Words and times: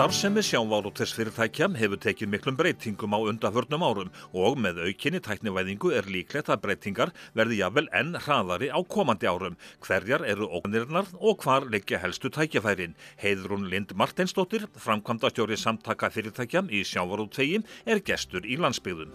Starfsemi 0.00 0.40
sjávarútvegsfyrirtækja 0.40 1.66
hefur 1.76 1.98
tekið 2.00 2.30
miklum 2.32 2.54
breytingum 2.56 3.12
á 3.12 3.20
undaförnum 3.20 3.82
árum 3.84 4.12
og 4.32 4.56
með 4.56 4.78
aukinni 4.86 5.20
tæknivæðingu 5.20 5.90
er 5.92 6.06
líklegt 6.08 6.48
að 6.48 6.62
breytingar 6.62 7.12
verði 7.36 7.58
jafnvel 7.58 7.84
enn 8.00 8.16
hraðari 8.16 8.70
á 8.72 8.80
komandi 8.80 9.28
árum. 9.28 9.58
Hverjar 9.84 10.24
eru 10.24 10.48
ógnirnar 10.48 11.12
og 11.20 11.44
hvar 11.44 11.68
leggja 11.68 12.00
helstu 12.00 12.32
tækjafærin? 12.32 12.96
Heiðrún 13.20 13.68
Lind 13.68 13.92
Marteinsdóttir, 13.92 14.70
framkvæmda 14.72 15.34
stjóri 15.34 15.60
samtaka 15.60 16.08
fyrirtækja 16.08 16.64
í 16.72 16.80
sjávarútvegi, 16.80 17.60
er 17.84 18.00
gestur 18.00 18.48
í 18.48 18.56
landsbyðun. 18.56 19.12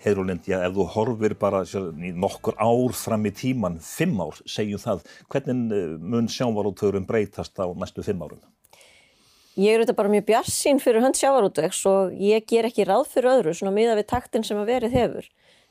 Heiðrúlind, 0.00 0.46
já, 0.48 0.56
ef 0.64 0.72
þú 0.72 0.86
horfir 0.94 1.34
bara 1.36 1.60
í 1.68 2.12
nokkur 2.16 2.56
ár 2.56 2.94
fram 2.96 3.26
í 3.28 3.34
tíman, 3.36 3.76
fimm 3.84 4.22
ár, 4.24 4.38
segjum 4.48 4.80
það, 4.80 5.02
hvernig 5.28 5.74
eh, 5.76 5.90
mun 6.00 6.30
sjávarútöðurum 6.32 7.04
breytast 7.08 7.60
á 7.60 7.68
næstu 7.76 8.04
fimm 8.06 8.24
árum? 8.24 8.40
Ég 9.60 9.74
er 9.74 9.82
auðvitað 9.82 9.98
bara 9.98 10.12
mjög 10.14 10.24
bjarsín 10.30 10.80
fyrir 10.80 11.04
hönd 11.04 11.20
sjávarútöðs 11.20 11.82
og 11.90 12.14
ég 12.16 12.46
ger 12.48 12.70
ekki 12.70 12.88
ráð 12.88 13.10
fyrir 13.12 13.32
öðru, 13.34 13.52
svona 13.58 13.74
miða 13.76 13.98
við 13.98 14.08
taktin 14.14 14.46
sem 14.46 14.56
að 14.56 14.72
verið 14.72 14.96
hefur. 14.96 15.28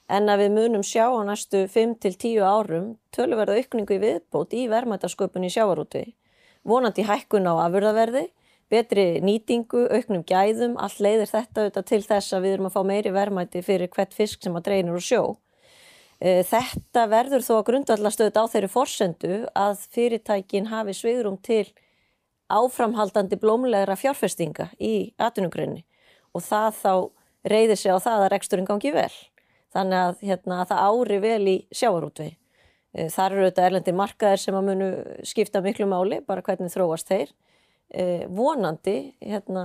En 0.09 0.29
að 0.29 0.43
við 0.43 0.55
munum 0.59 0.85
sjá 0.85 1.07
á 1.09 1.21
næstu 1.25 1.63
5-10 1.69 2.37
árum 2.45 2.91
töluverða 3.15 3.57
aukningu 3.57 3.97
í 3.97 4.01
viðbót 4.03 4.53
í 4.53 4.67
verðmætasköpun 4.69 5.47
í 5.47 5.53
sjávarútöði. 5.53 6.13
Vonandi 6.69 7.05
hækkun 7.07 7.49
á 7.49 7.65
afurðaverði 7.65 8.27
betri 8.69 9.05
nýtingu, 9.25 9.87
auknum 9.89 10.23
gæðum, 10.27 10.77
allt 10.77 11.01
leiðir 11.01 11.29
þetta 11.31 11.65
auðvitað 11.65 11.87
til 11.89 12.01
þess 12.05 12.35
að 12.35 12.45
við 12.45 12.55
erum 12.55 12.69
að 12.69 12.75
fá 12.75 12.81
meiri 12.85 13.13
verðmæti 13.13 13.63
fyrir 13.65 13.91
hvert 13.93 14.13
fisk 14.13 14.43
sem 14.45 14.57
að 14.57 14.67
dreinur 14.69 14.99
og 14.99 15.05
sjó. 15.05 15.21
Eh, 16.19 16.43
þetta 16.45 17.05
verður 17.09 17.45
þó 17.45 17.53
að 17.57 17.67
grundvallast 17.71 18.21
auðvitað 18.21 18.45
á 18.45 18.51
þeirri 18.53 18.71
forsendu 18.73 19.35
að 19.57 19.85
fyrirtækin 19.95 20.69
hafi 20.69 20.95
svigrum 20.97 21.39
til 21.41 21.65
áframhaldandi 22.49 23.39
blómlegra 23.39 23.95
fjárfestinga 23.97 24.69
í 24.81 25.13
atvinnugrunni 25.21 25.85
og 26.33 26.43
það 26.43 26.69
þá 26.81 26.93
reyðir 27.49 27.79
sig 27.79 27.93
á 27.93 27.97
það 28.03 28.25
að 28.25 28.31
reksturinn 28.33 28.69
gangi 28.69 28.93
vel. 28.93 29.13
Þannig 29.73 29.99
að, 30.01 30.21
hérna, 30.25 30.61
að 30.61 30.71
það 30.71 30.85
ári 30.89 31.19
vel 31.23 31.43
í 31.47 31.57
sjáarútvei. 31.71 32.31
Eh, 32.93 33.09
þar 33.09 33.31
eru 33.31 33.45
auðvitað 33.47 33.69
erlendir 33.69 33.97
markaðir 33.97 34.43
sem 34.43 34.57
að 34.57 34.67
munu 34.69 34.89
skipta 35.25 35.61
miklu 35.65 35.87
máli, 35.89 36.21
bara 36.25 36.43
hvernig 36.45 36.73
þróast 36.73 37.09
þeir 37.09 37.33
vonandi 37.89 39.15
hérna, 39.17 39.63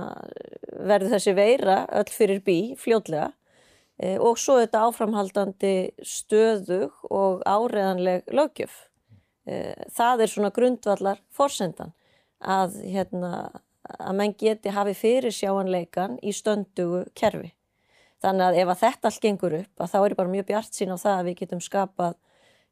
verður 0.73 1.15
þessi 1.15 1.33
veira 1.37 1.83
öll 1.93 2.09
fyrir 2.11 2.41
bí 2.45 2.57
fljóðlega 2.79 3.29
eh, 4.01 4.17
og 4.17 4.39
svo 4.41 4.57
þetta 4.61 4.85
áframhaldandi 4.87 5.75
stöðug 6.01 6.95
og 7.09 7.43
áreðanleg 7.45 8.25
lögjöf. 8.33 8.87
Eh, 9.45 9.77
það 9.93 10.25
er 10.25 10.33
svona 10.33 10.53
grundvallar 10.55 11.21
forsendan 11.29 11.93
að, 12.41 12.79
hérna, 12.81 13.61
að 13.99 14.17
menn 14.17 14.35
geti 14.39 14.73
hafi 14.73 14.97
fyrir 14.97 15.33
sjáanleikan 15.33 16.17
í 16.25 16.33
stöndugu 16.33 17.05
kerfi. 17.13 17.53
Þannig 18.25 18.47
að 18.47 18.59
ef 18.63 18.73
að 18.73 18.81
þetta 18.81 19.11
allt 19.11 19.21
gengur 19.21 19.59
upp 19.59 19.83
að 19.85 19.91
þá 19.93 19.99
er 20.01 20.17
bara 20.17 20.33
mjög 20.33 20.49
bjart 20.49 20.73
sín 20.73 20.95
á 20.95 20.97
það 20.97 21.19
að 21.19 21.25
við 21.29 21.39
getum 21.43 21.61
skapað 21.61 22.15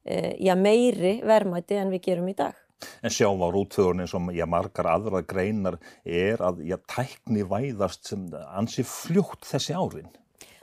já, 0.04 0.56
meiri 0.60 1.20
verðmæti 1.24 1.78
en 1.80 1.92
við 1.94 2.02
gerum 2.08 2.32
í 2.32 2.34
dag. 2.36 2.63
En 3.04 3.14
sjávar 3.14 3.56
útföðurinn 3.60 4.06
eins 4.06 4.16
og 4.18 4.34
já, 4.36 4.46
margar 4.50 4.90
aðra 4.94 5.24
greinar 5.28 5.80
er 6.04 6.44
að 6.44 6.64
já, 6.68 6.78
tækni 6.90 7.46
væðast 7.48 8.12
sem 8.12 8.28
ansi 8.54 8.86
fljótt 8.88 9.48
þessi 9.50 9.78
árin. 9.78 10.12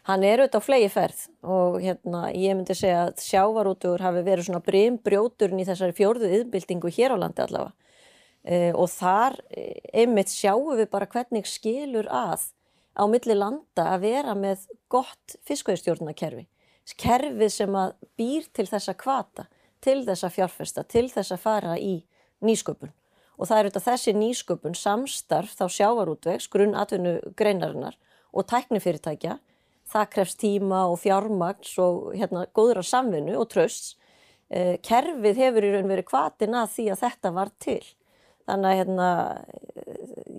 Hann 0.09 0.25
er 0.25 0.41
auðvitað 0.41 0.65
á 0.65 0.67
flegi 0.67 0.89
ferð 0.91 1.21
og 1.45 1.77
hérna, 1.83 2.23
ég 2.33 2.57
myndi 2.57 2.75
segja 2.75 3.03
að 3.07 3.21
sjávarútugur 3.23 4.03
hafi 4.03 4.23
verið 4.27 4.49
svona 4.49 4.63
brimbrjóturinn 4.65 5.61
í 5.61 5.67
þessari 5.69 5.95
fjórðu 5.97 6.31
yðbildingu 6.39 6.93
hér 6.97 7.15
á 7.15 7.17
landi 7.21 7.45
allavega. 7.45 7.75
E, 8.41 8.71
og 8.73 8.89
þar 8.89 9.37
e, 9.53 9.67
einmitt 9.93 10.33
sjáum 10.33 10.73
við 10.79 10.89
bara 10.91 11.09
hvernig 11.11 11.45
skilur 11.47 12.09
að 12.09 12.49
á 12.97 13.05
milli 13.11 13.37
landa 13.37 13.91
að 13.93 14.07
vera 14.07 14.35
með 14.35 14.65
gott 14.91 15.37
fiskveistjórnakerfi. 15.49 16.47
Kerfið 16.99 17.53
sem 17.55 17.77
að 17.79 17.93
býr 18.19 18.49
til 18.57 18.67
þessa 18.67 18.97
kvata, 18.99 19.45
til 19.85 20.01
þessa 20.09 20.31
fjárfesta, 20.33 20.83
til 20.83 21.07
þessa 21.13 21.37
fara 21.39 21.77
í 21.79 22.01
nýsköpun. 22.45 22.93
Og 23.41 23.49
það 23.49 23.57
er 23.57 23.69
auðvitað 23.69 23.87
þessi 23.87 24.15
nýsköpun 24.17 24.77
samstarf 24.77 25.55
þá 25.57 25.65
sjávarútvegs, 25.77 26.49
grunn 26.53 26.77
atvinnu 26.77 27.15
greinarinnar 27.39 27.97
og 28.33 28.49
tæknifyrirtækja. 28.51 29.39
Það 29.91 30.11
krefst 30.15 30.41
tíma 30.43 30.85
og 30.91 31.01
fjármagns 31.03 31.73
og 31.83 32.13
hérna 32.15 32.45
góðra 32.55 32.85
samvinnu 32.87 33.39
og 33.41 33.49
trösts 33.51 33.97
eh, 34.51 34.77
kerfið 34.85 35.41
hefur 35.41 35.67
í 35.67 35.73
raun 35.75 35.91
verið 35.91 36.11
kvatin 36.13 36.59
að 36.59 36.77
því 36.77 36.87
að 36.93 37.03
þetta 37.07 37.33
var 37.39 37.51
til. 37.59 37.81
Þannig 38.51 38.71
að 38.71 38.79
hérna 38.81 39.09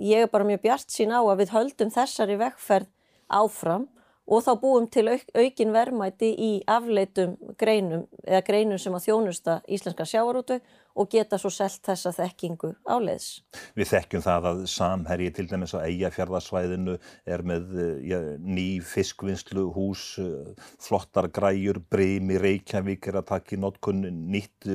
ég 0.02 0.26
er 0.26 0.32
bara 0.32 0.48
mjög 0.48 0.62
bjart 0.66 0.94
sín 0.94 1.14
á 1.14 1.20
að 1.22 1.42
við 1.42 1.56
höldum 1.56 1.92
þessari 1.94 2.38
vekkferð 2.40 2.90
áfram 3.32 3.88
og 4.32 4.44
þá 4.46 4.52
búum 4.62 4.88
til 4.92 5.08
auk, 5.12 5.26
aukin 5.36 5.74
verðmæti 5.76 6.32
í 6.32 6.52
afleitum 6.70 7.36
greinum 7.60 8.06
eða 8.24 8.44
greinum 8.48 8.80
sem 8.82 8.96
að 8.96 9.08
þjónusta 9.10 9.60
íslenska 9.68 10.08
sjávarútu 10.08 10.60
og 10.96 11.10
geta 11.12 11.40
svo 11.42 11.52
selt 11.54 11.82
þessa 11.86 12.14
þekkingu 12.16 12.74
áleiðs. 12.86 13.42
Við 13.78 13.92
þekkjum 13.94 14.26
það 14.26 14.48
að 14.52 14.64
samherji 14.72 15.34
til 15.38 15.48
dæmis 15.52 15.76
á 15.78 15.80
eigafjörðarsvæðinu 15.84 16.98
er 17.26 17.46
með 17.48 17.76
ja, 18.08 18.22
ný 18.40 18.68
fiskvinnslu 18.86 19.68
hús, 19.76 20.06
flottar 20.82 21.30
græjur, 21.34 21.82
breymi, 21.92 22.40
Reykjavík 22.42 23.12
er 23.12 23.22
að 23.22 23.30
taka 23.34 23.56
í 23.56 23.62
notkun 23.62 24.04
nýtt 24.32 24.70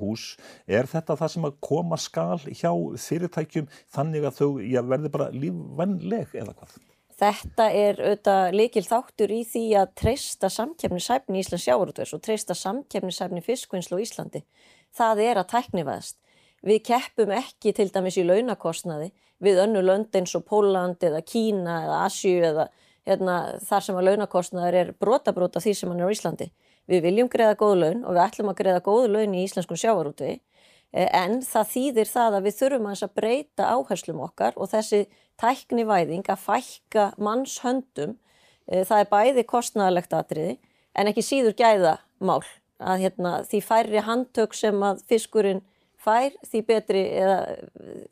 hús. 0.00 0.34
Er 0.70 0.88
þetta 0.90 1.18
það 1.20 1.34
sem 1.34 1.48
að 1.50 1.58
koma 1.64 1.98
skal 2.00 2.38
hjá 2.46 2.70
fyrirtækjum 3.00 3.68
þannig 3.94 4.28
að 4.28 4.38
þau 4.40 4.48
ja, 4.64 4.84
verði 4.86 5.12
bara 5.12 5.32
lífvennleg 5.34 6.38
eða 6.38 6.54
hvað? 6.54 6.78
Þetta 7.20 7.66
er 7.76 7.98
auðvitað 8.00 8.54
likil 8.56 8.82
þáttur 8.86 9.32
í 9.34 9.40
því 9.44 9.64
að 9.76 9.90
treysta 10.00 10.48
samkefnisæfni 10.54 11.36
í 11.36 11.42
Íslands 11.42 11.66
sjáurútvers 11.66 12.14
og 12.16 12.22
treysta 12.24 12.56
samkefnisæfni 12.56 13.42
fiskvinnslu 13.44 13.98
í 14.00 14.06
Íslandi. 14.06 14.40
Það 14.96 15.22
er 15.24 15.40
að 15.40 15.50
tæknivæðast. 15.54 16.16
Við 16.66 16.82
keppum 16.90 17.32
ekki 17.32 17.72
til 17.76 17.88
dæmis 17.92 18.18
í 18.20 18.26
launakostnaði 18.26 19.10
við 19.40 19.62
önnu 19.64 19.80
lönd 19.84 20.16
eins 20.16 20.34
og 20.36 20.44
Póland 20.48 21.00
eða 21.00 21.22
Kína 21.24 21.78
eða 21.86 22.00
Asju 22.04 22.42
eða 22.44 22.66
hérna, 23.08 23.36
þar 23.64 23.86
sem 23.86 23.96
að 23.96 24.10
launakostnaðar 24.10 24.76
er 24.82 24.92
brotabróta 25.00 25.62
því 25.62 25.74
sem 25.78 25.92
hann 25.92 26.02
er 26.02 26.12
á 26.12 26.14
Íslandi. 26.14 26.50
Við 26.90 27.06
viljum 27.06 27.30
greiða 27.32 27.56
góð 27.56 27.74
laun 27.80 28.04
og 28.04 28.16
við 28.16 28.24
ætlum 28.26 28.52
að 28.52 28.60
greiða 28.60 28.84
góð 28.84 29.08
laun 29.14 29.36
í 29.38 29.44
íslenskum 29.46 29.78
sjávarútvegi 29.80 30.40
Eh, 30.90 31.06
en 31.14 31.38
það 31.46 31.68
þýðir 31.70 32.08
það 32.10 32.36
að 32.36 32.46
við 32.48 32.56
þurfum 32.58 32.88
að 32.90 33.12
breyta 33.14 33.66
áherslum 33.76 34.22
okkar 34.24 34.56
og 34.58 34.72
þessi 34.72 35.04
tæknivæðing 35.38 36.26
að 36.26 36.42
fækka 36.42 37.04
mannshöndum, 37.22 38.16
eh, 38.66 38.82
það 38.82 39.04
er 39.04 39.12
bæði 39.12 39.44
kostnæðalegt 39.46 40.16
atriði 40.18 40.56
en 40.94 41.06
ekki 41.06 41.22
síður 41.22 41.54
gæðamál. 41.54 42.42
Að, 42.80 43.02
hérna, 43.04 43.32
því 43.44 43.60
færri 43.64 44.02
handtök 44.06 44.56
sem 44.56 44.86
að 44.86 45.02
fiskurinn 45.10 45.60
fær 46.00 46.32
því, 46.48 46.62
betri, 46.68 47.02
eða, 47.20 47.36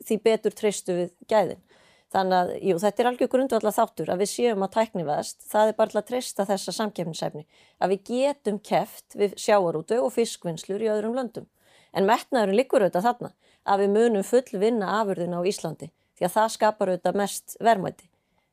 því 0.05 0.17
betur 0.27 0.55
treystu 0.55 0.95
við 0.97 1.11
gæðin. 1.31 1.63
Þannig 2.09 2.35
að 2.39 2.51
jú, 2.65 2.75
þetta 2.81 3.01
er 3.01 3.07
algjör 3.11 3.29
grundvallar 3.29 3.75
þáttur 3.75 4.09
að 4.09 4.21
við 4.23 4.29
séum 4.31 4.65
að 4.65 4.71
tæknivæðast, 4.77 5.43
það 5.51 5.71
er 5.71 5.75
bara 5.77 6.01
að 6.01 6.07
treysta 6.07 6.45
þessa 6.49 6.73
samkefnisæfni, 6.73 7.43
að 7.77 7.93
við 7.93 8.07
getum 8.09 8.57
keft 8.65 9.17
við 9.17 9.35
sjáarútu 9.37 9.99
og 10.01 10.13
fiskvinnslur 10.15 10.81
í 10.81 10.89
öðrum 10.89 11.17
löndum. 11.17 11.45
En 11.93 12.09
metnaðurinn 12.09 12.57
liggur 12.57 12.85
auðvitað 12.85 13.05
þarna 13.05 13.31
að 13.69 13.83
við 13.83 13.93
munum 13.93 14.25
full 14.25 14.61
vinna 14.61 14.95
afurðin 14.99 15.37
á 15.37 15.41
Íslandi 15.45 15.91
því 16.17 16.25
að 16.27 16.33
það 16.35 16.55
skapar 16.55 16.91
auðvitað 16.91 17.19
mest 17.21 17.55
verðmæti. 17.61 18.09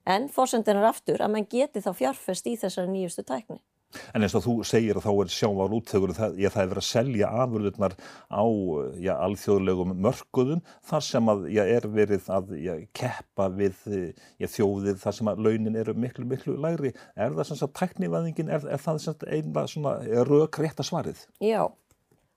En 0.06 0.28
fórsendin 0.33 0.78
er 0.78 0.88
aftur 0.91 1.25
að 1.25 1.33
mann 1.34 1.48
geti 1.50 1.83
þá 1.83 1.91
fjárfest 1.97 2.47
í 2.47 2.54
þessari 2.60 2.93
nýjustu 2.93 3.25
tækni. 3.27 3.59
En 4.12 4.24
eins 4.24 4.34
og 4.36 4.44
þú 4.44 4.54
segir 4.66 4.98
að 4.98 5.06
þá 5.06 5.12
er 5.12 5.30
sjávar 5.32 5.76
útþögur 5.76 6.12
það, 6.16 6.34
já, 6.42 6.48
það 6.52 6.62
er 6.62 6.70
verið 6.72 6.82
að 6.82 6.88
selja 6.88 7.30
afurðurnar 7.44 7.94
á 8.28 8.44
já, 9.00 9.12
alþjóðlegum 9.15 9.94
mörguðum 10.04 10.60
þar 10.91 11.06
sem 11.06 11.33
að 11.33 11.47
já, 11.54 11.62
er 11.77 11.88
verið 11.94 12.28
að 12.36 12.53
keppa 12.97 13.48
við 13.56 13.80
þjóðið 14.42 15.00
þar 15.04 15.18
sem 15.21 15.33
að 15.33 15.42
launin 15.47 15.80
eru 15.80 15.97
miklu, 15.97 16.27
miklu 16.28 16.59
lægri. 16.60 16.92
Er 17.15 17.33
það 17.38 17.50
sem 17.53 17.65
að 17.68 17.74
tæknivæðingin, 17.80 18.53
er, 18.53 18.68
er 18.77 18.84
það 18.84 19.03
sem 19.06 19.27
einna 19.38 19.97
rökrétta 20.28 20.86
svarið? 20.86 21.24
Já 21.41 21.68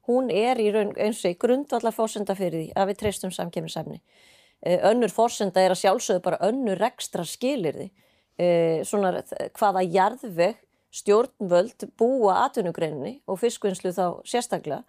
hún 0.10 0.32
er 0.34 0.60
í 0.62 0.70
raun 0.74 0.96
eins 0.98 1.22
og 1.24 1.36
í 1.36 1.40
grundvallar 1.40 1.94
fórsenda 1.94 2.36
fyrir 2.38 2.64
því 2.64 2.70
að 2.78 2.92
við 2.92 3.00
treystum 3.04 3.34
samkjöfnisefni. 3.36 4.00
Eh, 4.66 4.80
önnur 4.90 5.14
fórsenda 5.14 5.62
er 5.62 5.76
að 5.76 5.84
sjálfsögðu 5.84 6.24
bara 6.26 6.42
önnur 6.50 6.82
ekstra 6.90 7.26
skilir 7.28 7.78
því. 7.78 7.90
Eh, 8.40 8.80
svona 8.88 9.22
hvaða 9.60 9.84
jarðveg 9.86 10.58
stjórnvöld 10.96 11.90
búa 12.00 12.40
atvinnugreininni 12.46 13.20
og 13.30 13.42
fiskvinnslu 13.42 13.92
þá 13.94 14.06
sérstaklega 14.28 14.82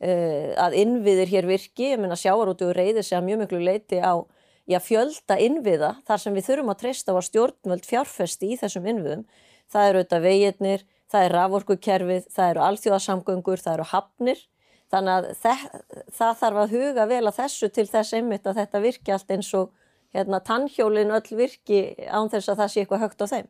eh, 0.00 0.54
að 0.58 0.78
innviðir 0.82 1.30
hér 1.30 1.50
virki, 1.50 1.92
ég 1.92 2.00
menna 2.02 2.18
sjáarútu 2.18 2.72
reyðir 2.74 3.06
sig 3.06 3.18
að 3.18 3.28
mjög 3.28 3.44
miklu 3.44 3.60
leiti 3.62 4.00
á 4.02 4.18
já, 4.66 4.80
fjölda 4.82 5.38
innviða 5.38 5.94
þar 6.08 6.24
sem 6.24 6.34
við 6.34 6.48
þurfum 6.48 6.74
að 6.74 6.80
treysta 6.82 7.14
á 7.14 7.18
að 7.18 7.28
stjórnvöld 7.28 7.86
fjárfesti 7.86 8.54
í 8.54 8.58
þessum 8.58 8.88
innviðum. 8.90 9.28
Það 9.70 9.88
eru 9.90 10.02
auðvitað 10.02 10.26
veginnir, 10.26 10.82
það 11.10 11.28
er 11.28 11.36
raforkukerfið, 11.38 12.26
það 12.34 12.50
eru 12.50 12.64
alþjóðasamgöngur, 12.68 13.62
það 13.62 13.78
eru 13.78 13.88
hafnir 13.92 14.42
Þannig 14.94 15.14
að 15.14 15.28
það, 15.40 15.62
það 16.14 16.36
þarf 16.40 16.60
að 16.62 16.74
huga 16.76 17.06
vel 17.10 17.24
að 17.24 17.38
þessu 17.40 17.68
til 17.74 17.86
þess 17.90 18.14
einmitt 18.14 18.46
að 18.46 18.60
þetta 18.60 18.82
virki 18.84 19.14
allt 19.14 19.32
eins 19.34 19.50
og 19.58 19.72
hérna, 20.14 20.40
tannhjólin 20.46 21.14
öll 21.16 21.38
virki 21.38 21.80
án 22.06 22.30
þess 22.30 22.52
að 22.52 22.60
það 22.60 22.72
sé 22.72 22.82
eitthvað 22.84 23.04
högt 23.06 23.24
á 23.24 23.26
þeim. 23.32 23.48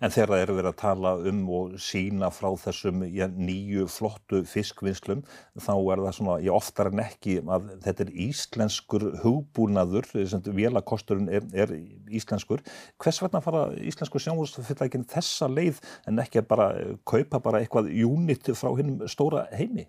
En 0.00 0.12
þegar 0.12 0.32
það 0.32 0.42
eru 0.42 0.56
verið 0.58 0.70
að 0.70 0.78
tala 0.80 1.12
um 1.30 1.42
og 1.56 1.76
sína 1.82 2.30
frá 2.34 2.48
þessum 2.60 3.04
já, 3.12 3.26
nýju 3.32 3.86
flottu 3.92 4.42
fiskvinnslum 4.48 5.22
þá 5.60 5.72
er 5.74 6.02
það 6.04 6.16
svona, 6.18 6.38
ég 6.44 6.56
oftar 6.56 6.90
en 6.92 7.02
ekki 7.04 7.38
að 7.42 7.68
þetta 7.84 8.06
er 8.06 8.12
íslenskur 8.26 9.06
hugbúnaður, 9.22 10.10
velakosturinn 10.46 11.30
er, 11.32 11.46
er 11.54 11.74
íslenskur. 12.12 12.64
Hvers 13.02 13.22
vegna 13.24 13.42
fara 13.44 13.68
íslensku 13.76 14.22
sjáumstofyrirtækin 14.22 15.06
þessa 15.10 15.50
leið 15.52 15.80
en 16.08 16.24
ekki 16.24 16.44
bara 16.46 16.72
kaupa 17.08 17.40
bara 17.42 17.62
eitthvað 17.62 17.92
unit 18.06 18.52
frá 18.56 18.72
hinnum 18.78 19.06
stóra 19.10 19.46
heimi? 19.56 19.86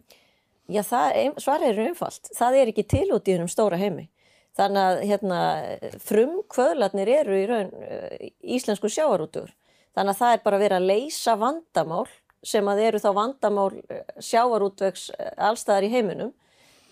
Já, 0.67 0.83
svarið 0.83 1.69
er 1.71 1.85
umfalt. 1.87 2.27
Það 2.35 2.59
er 2.59 2.71
ekki 2.73 2.83
til 2.91 3.07
út 3.15 3.27
í 3.27 3.35
hinnum 3.35 3.51
stóra 3.51 3.79
heimi. 3.79 4.09
Þannig 4.57 4.81
að 4.81 4.99
hérna, 5.05 5.39
frum 6.01 6.33
kvöðlarnir 6.49 7.11
eru 7.19 7.37
í 7.37 7.45
raun 7.49 7.69
uh, 7.77 8.27
íslensku 8.57 8.89
sjáarútur. 8.89 9.51
Þannig 9.95 10.13
að 10.13 10.19
það 10.21 10.33
er 10.33 10.41
bara 10.43 10.61
verið 10.61 10.77
að 10.77 10.89
leysa 10.91 11.35
vandamál 11.39 12.07
sem 12.45 12.67
að 12.69 12.81
eru 12.87 13.01
þá 13.01 13.07
vandamál 13.17 13.69
uh, 13.77 14.01
sjáarútvegs 14.23 15.07
uh, 15.13 15.31
allstæðar 15.49 15.87
í 15.87 15.93
heiminum. 15.93 16.33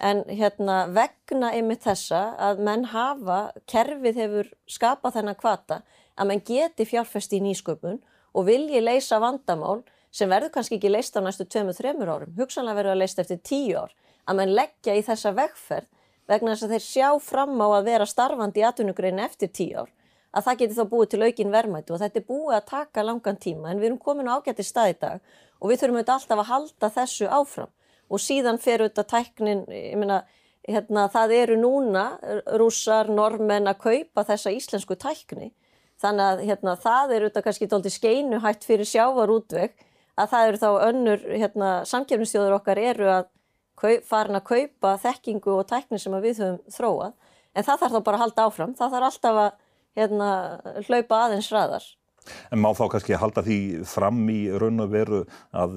En 0.03 0.25
hérna, 0.27 0.85
vegna 0.91 1.53
einmitt 1.55 1.85
þessa 1.85 2.33
að 2.41 2.63
menn 2.67 2.89
hafa, 2.91 3.53
kerfið 3.71 4.19
hefur 4.19 4.49
skapað 4.67 5.19
þennan 5.19 5.39
kvata 5.39 5.81
að 6.19 6.31
menn 6.31 6.43
geti 6.43 6.87
fjárfest 6.89 7.35
í 7.35 7.39
nýsköpun 7.43 8.01
og 8.35 8.47
vilji 8.49 8.81
leysa 8.83 9.21
vandamál 9.23 9.85
sem 10.15 10.31
verður 10.31 10.51
kannski 10.55 10.79
ekki 10.79 10.91
leist 10.91 11.15
á 11.15 11.23
næstu 11.23 11.47
2-3 11.47 11.95
árum. 12.03 12.35
Hugsanlega 12.35 12.79
verður 12.79 12.95
að 12.95 13.01
leist 13.03 13.21
eftir 13.23 13.39
10 13.39 13.79
ár. 13.85 13.93
Að 14.25 14.39
menn 14.41 14.55
leggja 14.57 14.95
í 14.97 15.03
þessa 15.05 15.31
vegferð 15.35 15.87
vegna 16.27 16.55
þess 16.55 16.65
að 16.65 16.73
þeir 16.75 16.85
sjá 16.85 17.09
fram 17.21 17.55
á 17.61 17.67
að 17.69 17.87
vera 17.91 18.07
starfandi 18.09 18.63
í 18.63 18.67
atvinnugreinu 18.67 19.23
eftir 19.23 19.51
tíu 19.53 19.85
ár 19.85 19.91
að 20.35 20.45
það 20.47 20.59
geti 20.61 20.77
þá 20.77 20.85
búið 20.91 21.09
til 21.11 21.23
aukin 21.25 21.53
verðmættu 21.53 21.95
og 21.95 22.01
þetta 22.01 22.19
er 22.19 22.27
búið 22.27 22.55
að 22.57 22.69
taka 22.71 23.03
langan 23.05 23.37
tíma 23.39 23.71
en 23.71 23.81
við 23.81 23.89
erum 23.89 24.01
komin 24.03 24.27
á 24.27 24.35
ágætti 24.35 24.65
stað 24.67 24.91
í 24.91 24.95
dag 25.01 25.35
og 25.61 25.71
við 25.71 25.81
þurfum 25.81 25.99
auðvitað 25.99 26.15
alltaf 26.15 26.41
að 26.41 26.49
halda 26.51 26.89
þessu 26.99 27.29
áfram. 27.31 27.71
Og 28.11 28.21
síðan 28.21 28.59
fer 28.61 28.83
auðvitað 28.83 29.07
tæknin, 29.09 29.63
ég 29.71 29.95
meina, 29.97 30.19
hérna, 30.67 31.07
það 31.13 31.35
eru 31.39 31.57
núna 31.57 32.03
rússar, 32.59 33.09
normenn 33.09 33.69
að 33.71 33.81
kaupa 33.85 34.25
þessa 34.27 34.53
íslensku 34.53 34.97
tækni. 34.99 35.51
Þannig 36.01 36.25
að 36.25 36.43
hérna, 36.49 36.75
það 36.83 37.15
eru 37.15 37.29
auðvitað 37.29 37.47
kannski 37.47 37.69
doldið 37.71 37.95
skeinuhætt 37.95 38.67
fyrir 38.67 38.89
sjávarútveg 38.89 39.77
að 40.15 40.31
það 40.31 40.49
eru 40.49 40.61
þá 40.61 40.69
önnur 40.89 41.25
hérna, 41.31 41.71
samkjöfnistjóður 41.89 42.57
okkar 42.59 42.81
eru 42.83 43.09
að 43.11 43.31
farin 44.07 44.37
að 44.37 44.47
kaupa 44.47 44.95
þekkingu 45.01 45.57
og 45.59 45.67
tækni 45.69 45.99
sem 45.99 46.13
við 46.21 46.43
höfum 46.43 46.59
þróað. 46.71 47.15
En 47.55 47.63
það 47.63 47.81
þarf 47.81 47.95
þá 47.95 48.05
bara 48.05 48.19
að 48.19 48.23
halda 48.25 48.45
áfram, 48.49 48.75
það 48.75 48.95
þarf 48.95 49.09
alltaf 49.09 49.39
að 49.45 49.51
hérna, 49.97 50.31
hlaupa 50.87 51.21
aðeins 51.25 51.51
ræðar. 51.53 51.87
En 52.49 52.61
má 52.61 52.71
þá 52.73 52.85
kannski 52.95 53.17
halda 53.21 53.43
því 53.45 53.59
fram 53.85 54.23
í 54.33 54.39
raun 54.49 54.81
og 54.81 54.93
veru 54.93 55.23
að 55.53 55.75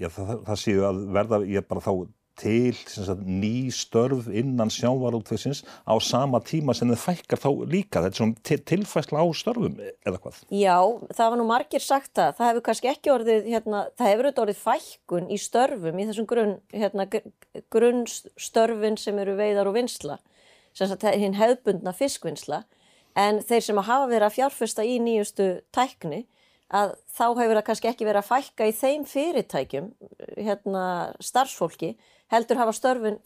já, 0.00 0.08
það, 0.08 0.36
það 0.46 0.60
séu 0.62 0.84
að 0.88 1.00
verða, 1.12 1.40
ég 1.48 1.66
bara 1.68 1.84
þá 1.84 1.92
til 2.38 2.74
sagt, 2.74 3.22
ný 3.22 3.70
störf 3.70 4.26
innan 4.26 4.70
sjávarútvegsins 4.72 5.62
á 5.86 5.94
sama 6.02 6.40
tíma 6.42 6.74
sem 6.74 6.90
þið 6.90 7.02
fækkar 7.04 7.40
þá 7.40 7.50
líka 7.70 8.02
þetta 8.02 8.10
er 8.10 8.18
svona 8.18 8.58
tilfæsla 8.70 9.22
á 9.22 9.26
störfum 9.38 9.78
eða 9.78 10.18
hvað? 10.18 10.40
Já, 10.50 10.78
það 11.14 11.30
var 11.30 11.38
nú 11.38 11.46
margir 11.46 11.84
sagt 11.84 12.18
að 12.18 12.34
það 12.38 12.50
hefur 12.50 12.66
kannski 12.68 12.90
ekki 12.90 13.14
orðið 13.14 13.50
hérna, 13.54 13.84
það 13.94 14.10
hefur 14.10 14.28
auðvitað 14.28 14.44
orðið 14.46 14.62
fækkun 14.64 15.30
í 15.30 15.40
störfum 15.44 16.00
í 16.00 16.08
þessum 16.10 16.30
grunn, 16.30 16.56
hérna, 16.74 17.08
grunnstörfin 17.74 18.98
sem 18.98 19.22
eru 19.22 19.38
veiðar 19.38 19.70
og 19.70 19.78
vinsla 19.78 20.18
sem 20.74 20.90
sagt 20.90 21.06
hinn 21.06 21.38
hefðbundna 21.38 21.94
fiskvinsla 21.94 22.64
en 23.14 23.40
þeir 23.46 23.66
sem 23.66 23.78
hafa 23.78 24.08
verið 24.10 24.28
að 24.28 24.36
fjárfesta 24.38 24.86
í 24.86 24.98
nýjustu 25.02 25.48
tækni 25.74 26.24
að 26.74 26.94
þá 27.14 27.26
hefur 27.38 27.54
það 27.58 27.66
kannski 27.68 27.90
ekki 27.90 28.08
verið 28.08 28.22
að 28.22 28.30
fækka 28.30 28.66
í 28.66 28.74
þeim 28.74 29.04
fyrirtækjum 29.08 29.88
hérna 30.36 30.84
starfsfólki 31.22 31.94
heldur 32.32 32.60
hafa 32.60 32.74
störfin 32.74 33.20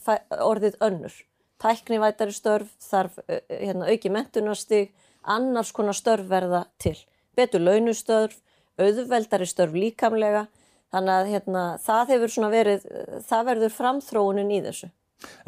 orðið 0.44 0.79
önnur. 0.85 1.14
Tæknivætari 1.58 2.35
störf 2.35 2.75
þarf 2.82 3.17
hérna, 3.50 3.88
auki 3.90 4.11
mentunastig, 4.14 4.93
annars 5.26 5.73
konar 5.75 5.96
störf 5.96 6.29
verða 6.31 6.67
til. 6.79 6.94
Betur 7.34 7.64
launustörf, 7.64 8.37
auðveldari 8.79 9.46
störf 9.49 9.75
líkamlega, 9.75 10.46
þannig 10.94 11.14
að 11.14 11.32
hérna, 11.32 11.64
það 11.82 12.14
verið, 12.52 12.87
það 13.26 13.49
verður 13.50 13.75
framþróunin 13.75 14.55
í 14.55 14.61
þessu. 14.69 14.91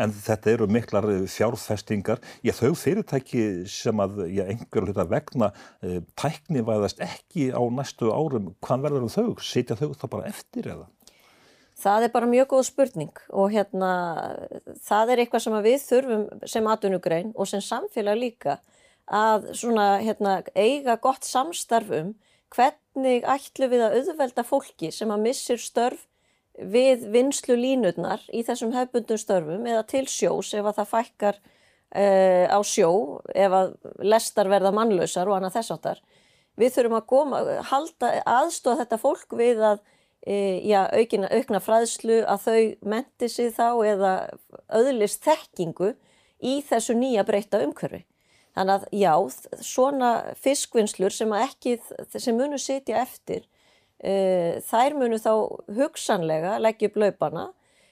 En 0.00 0.12
þetta 0.14 0.54
eru 0.54 0.68
miklar 0.70 1.06
fjárfestingar. 1.30 2.22
Ég 2.46 2.56
þau 2.56 2.72
fyrirtæki 2.78 3.44
sem 3.70 4.02
að 4.02 4.24
einhverju 4.28 4.90
hluta 4.90 5.06
vegna 5.10 5.50
e, 5.82 6.00
tæknivæðast 6.18 7.02
ekki 7.04 7.50
á 7.54 7.62
næstu 7.70 8.10
árum, 8.10 8.54
hvað 8.64 8.88
verður 8.88 9.12
þau? 9.14 9.28
Sitja 9.44 9.78
þau 9.78 9.92
þá 9.94 10.08
bara 10.10 10.32
eftir 10.32 10.72
eða? 10.74 10.88
Það 11.80 12.04
er 12.04 12.12
bara 12.12 12.28
mjög 12.28 12.48
góð 12.50 12.64
spurning 12.68 13.20
og 13.32 13.54
hérna 13.54 13.90
það 14.84 15.14
er 15.14 15.22
eitthvað 15.22 15.44
sem 15.46 15.54
við 15.64 15.78
þurfum 15.86 16.26
sem 16.52 16.66
atvinnugrein 16.68 17.30
og 17.32 17.48
sem 17.48 17.62
samfélag 17.64 18.20
líka 18.20 18.58
að 19.10 19.48
svona 19.56 19.86
hérna 20.02 20.40
eiga 20.54 20.98
gott 21.00 21.24
samstarfum 21.24 22.12
hvernig 22.52 23.24
ætlu 23.24 23.70
við 23.70 23.86
að 23.86 23.96
auðvelda 24.00 24.44
fólki 24.46 24.90
sem 24.92 25.10
að 25.14 25.24
missir 25.24 25.62
störf 25.62 26.04
við 26.60 27.06
vinslu 27.12 27.56
línutnar 27.56 28.22
í 28.34 28.42
þessum 28.46 28.74
hefbundum 28.74 29.20
störfum 29.20 29.66
eða 29.68 29.86
til 29.88 30.04
sjós 30.10 30.52
ef 30.54 30.66
að 30.66 30.80
það 30.80 30.90
fækkar 30.90 31.38
uh, 31.40 32.46
á 32.52 32.58
sjó 32.66 32.90
ef 33.34 33.56
að 33.60 33.72
lestar 34.04 34.50
verða 34.52 34.74
mannlausar 34.76 35.30
og 35.30 35.38
annað 35.38 35.56
þess 35.58 35.74
áttar. 35.76 36.02
Við 36.60 36.76
þurfum 36.76 36.98
að 36.98 37.08
koma, 37.08 37.40
halda, 37.70 38.12
aðstofa 38.28 38.82
þetta 38.82 39.00
fólk 39.00 39.34
við 39.38 39.62
að 39.64 39.80
e, 40.26 40.34
já, 40.68 40.82
aukina, 40.92 41.30
aukna 41.32 41.60
fræðslu 41.62 42.20
að 42.28 42.42
þau 42.44 42.60
menti 42.92 43.28
sig 43.32 43.52
þá 43.56 43.68
eða 43.88 44.12
öðlist 44.80 45.24
þekkingu 45.24 45.94
í 46.44 46.58
þessu 46.66 46.96
nýja 46.98 47.24
breyta 47.28 47.62
umhverfi. 47.64 48.02
Þannig 48.58 48.74
að 48.74 48.98
já, 48.98 49.12
svona 49.62 50.10
fiskvinnslur 50.42 51.14
sem, 51.14 51.32
sem 52.18 52.36
munu 52.36 52.58
sitja 52.58 52.98
eftir, 53.04 53.46
þær 54.00 54.96
munu 54.96 55.18
þá 55.20 55.32
hugsanlega 55.76 56.58
leggja 56.62 56.88
upp 56.88 57.00
laupana, 57.02 57.46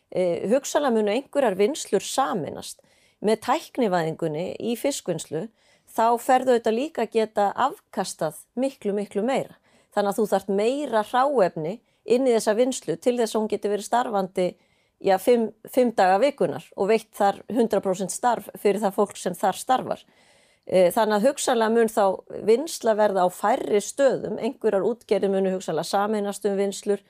e, 0.08 0.48
hugsanlega 0.48 0.94
munu 0.94 1.12
einhverjar 1.12 1.58
vinnslur 1.58 2.04
saminast 2.04 2.80
með 3.20 3.42
tæknivæðingunni 3.44 4.46
í 4.60 4.76
fiskvinnslu, 4.78 5.48
þá 5.88 6.06
ferðu 6.20 6.56
þetta 6.56 6.72
líka 6.72 7.08
geta 7.10 7.50
afkastað 7.56 8.40
miklu, 8.56 8.94
miklu 8.96 9.24
meira. 9.26 9.58
Þannig 9.94 10.12
að 10.12 10.18
þú 10.18 10.26
þart 10.32 10.50
meira 10.52 11.02
ráefni 11.08 11.78
inn 12.08 12.28
í 12.28 12.34
þessa 12.34 12.54
vinslu 12.56 12.96
til 12.96 13.16
þess 13.18 13.34
að 13.34 13.40
hún 13.40 13.50
geti 13.52 13.72
verið 13.72 13.88
starfandi 13.88 14.48
já, 15.04 15.16
fimm, 15.20 15.50
fimm 15.68 15.92
daga 15.96 16.18
vikunar 16.22 16.64
og 16.76 16.90
veitt 16.92 17.10
þar 17.16 17.42
100% 17.50 18.12
starf 18.12 18.48
fyrir 18.58 18.80
það 18.82 18.96
fólk 18.96 19.16
sem 19.18 19.36
þar 19.36 19.60
starfar. 19.60 20.04
E, 20.68 20.88
þannig 20.92 21.16
að 21.16 21.28
hugsanlega 21.30 21.74
mun 21.74 21.92
þá 21.92 22.04
vinsla 22.44 22.94
verða 22.98 23.24
á 23.24 23.28
færri 23.32 23.80
stöðum, 23.80 24.36
einhverjar 24.36 24.84
útgerði 24.84 25.30
munu 25.32 25.54
hugsanlega 25.54 25.88
sameinast 25.88 26.44
um 26.48 26.58
vinslur. 26.58 27.00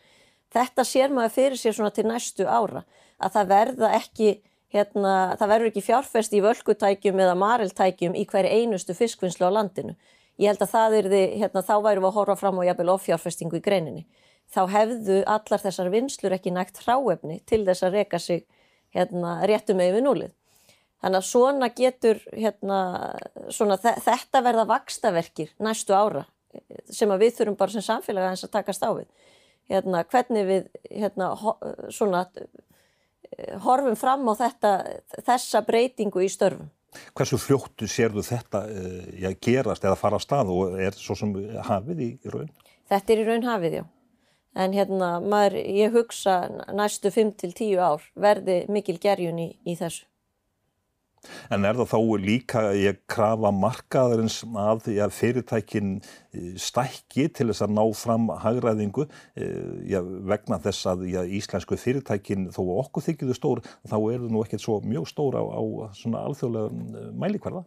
Þetta 0.55 0.85
sér 0.87 1.11
maður 1.13 1.35
fyrir 1.35 1.61
sér 1.61 1.75
svona 1.77 1.91
til 1.95 2.07
næstu 2.09 2.47
ára, 2.47 2.85
að 3.19 3.35
það 3.35 3.51
verða 3.55 3.91
ekki, 3.99 4.31
hérna, 4.73 5.17
það 5.41 5.53
verður 5.53 5.73
ekki 5.73 5.87
fjárfest 5.89 6.37
í 6.39 6.45
völkutækjum 6.45 7.21
eða 7.25 7.35
mariltækjum 7.41 8.15
í 8.17 8.25
hverju 8.31 8.63
einustu 8.63 8.97
fiskvinnslu 8.97 9.51
á 9.51 9.57
landinu. 9.59 9.99
Ég 10.39 10.53
held 10.53 10.63
að 10.63 10.73
það 10.73 10.97
er 11.01 11.11
því, 11.13 11.23
hérna, 11.43 11.67
þá 11.67 11.75
værum 11.83 12.07
við 12.07 12.09
að 12.13 12.19
horfa 12.21 12.39
fram 12.39 12.63
á 12.63 12.69
jafnvel 12.71 12.95
offjárfestingu 12.95 13.59
í 13.59 13.65
greininni 13.65 14.07
þá 14.53 14.63
hefðu 14.73 15.19
allar 15.29 15.63
þessar 15.63 15.91
vinslur 15.93 16.35
ekki 16.37 16.53
nægt 16.55 16.81
hráefni 16.85 17.41
til 17.49 17.65
þess 17.67 17.85
að 17.85 17.99
reyka 17.99 18.21
sig 18.23 18.45
hérna, 18.95 19.39
réttum 19.49 19.81
með 19.81 19.99
við 19.99 20.07
núlið. 20.07 20.35
Þannig 20.99 21.21
að 21.21 21.27
svona 21.29 21.69
getur 21.75 22.23
hérna, 22.33 22.79
svona, 23.55 23.77
þetta 23.79 24.43
verða 24.43 24.67
vakstaverkir 24.67 25.53
næstu 25.63 25.95
ára 25.95 26.25
sem 26.91 27.11
við 27.21 27.37
þurfum 27.37 27.59
bara 27.61 27.75
sem 27.75 27.85
samfélag 27.85 28.33
að 28.33 28.51
takast 28.51 28.83
á 28.83 28.91
við. 28.97 29.07
Hérna, 29.69 30.01
hvernig 30.09 30.49
við 30.49 30.65
hérna, 30.89 31.29
svona, 31.95 32.25
horfum 33.63 33.99
fram 34.01 34.25
á 34.27 34.35
þetta, 34.41 34.73
þessa 35.29 35.63
breytingu 35.67 36.25
í 36.25 36.31
störfum. 36.33 36.73
Hversu 37.15 37.37
fljóttu 37.39 37.87
sérðu 37.87 38.25
þetta 38.25 38.65
uh, 38.65 39.05
ja, 39.21 39.31
gerast 39.45 39.85
eða 39.85 40.01
fara 40.01 40.19
á 40.19 40.25
stað 40.25 40.51
og 40.51 40.81
er 40.81 40.97
svo 40.97 41.15
sem 41.21 41.37
hafið 41.69 42.03
í 42.03 42.11
raun? 42.33 42.49
Þetta 42.89 43.13
er 43.13 43.23
í 43.23 43.27
raun 43.29 43.47
hafið, 43.47 43.79
já 43.83 43.85
en 44.59 44.75
hérna 44.75 45.19
maður, 45.23 45.59
ég 45.63 45.95
hugsa 45.95 46.39
næstu 46.75 47.13
5-10 47.15 47.79
ár 47.79 48.05
verði 48.19 48.63
mikil 48.73 48.99
gerjun 49.01 49.39
í, 49.43 49.49
í 49.63 49.77
þessu. 49.79 50.08
En 51.53 51.67
er 51.69 51.79
það 51.79 51.91
þá 51.93 51.99
líka 52.23 52.63
ég 52.77 53.01
krafa 53.11 53.53
markaðarins 53.55 54.41
að 54.59 54.91
ja, 54.95 55.09
fyrirtækin 55.13 55.97
eh, 55.99 56.53
stækki 56.61 57.29
til 57.35 57.49
þess 57.51 57.67
að 57.67 57.75
ná 57.79 57.85
fram 57.99 58.29
hagræðingu 58.45 59.09
ja, 59.89 60.03
vegna 60.03 60.59
þess 60.63 60.89
að 60.93 61.07
ja, 61.13 61.25
íslensku 61.25 61.79
fyrirtækin 61.81 62.49
þó 62.55 62.63
okkur 62.83 63.07
þykjuðu 63.09 63.37
stór 63.37 63.65
þá 63.89 63.97
eru 64.01 64.31
nú 64.31 64.45
ekkert 64.45 64.65
svo 64.65 64.81
mjög 64.85 65.09
stór 65.11 65.39
á, 65.41 65.45
á 65.45 65.63
svona 65.97 66.25
alþjóðlega 66.29 67.11
mælikvarða? 67.19 67.65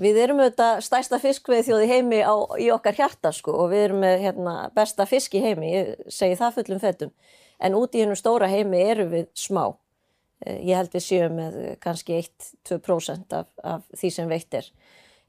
Við 0.00 0.18
erum 0.18 0.40
auðvitað 0.40 0.80
stærsta 0.86 1.18
fiskveið 1.20 1.66
þjóði 1.68 1.88
heimi 1.90 2.20
á, 2.24 2.34
í 2.58 2.70
okkar 2.72 2.96
hjarta 2.96 3.32
sko 3.34 3.52
og 3.64 3.72
við 3.74 3.84
erum 3.86 4.00
með 4.02 4.24
hérna, 4.24 4.54
besta 4.74 5.04
fisk 5.06 5.36
í 5.36 5.42
heimi, 5.44 5.68
ég 5.68 5.92
segi 6.10 6.38
það 6.40 6.56
fullum 6.56 6.80
fettum, 6.82 7.12
en 7.60 7.76
út 7.76 7.94
í 7.94 8.02
hennum 8.02 8.18
stóra 8.18 8.48
heimi 8.50 8.80
erum 8.82 9.12
við 9.12 9.28
smá. 9.36 9.66
Eh, 10.46 10.58
ég 10.66 10.76
held 10.78 10.92
við 10.94 11.04
séum 11.06 11.38
með 11.38 11.58
kannski 11.82 12.18
1-2% 12.18 13.36
af, 13.38 13.48
af 13.62 13.86
því 13.98 14.10
sem 14.10 14.30
veitt 14.30 14.54
er. 14.58 14.68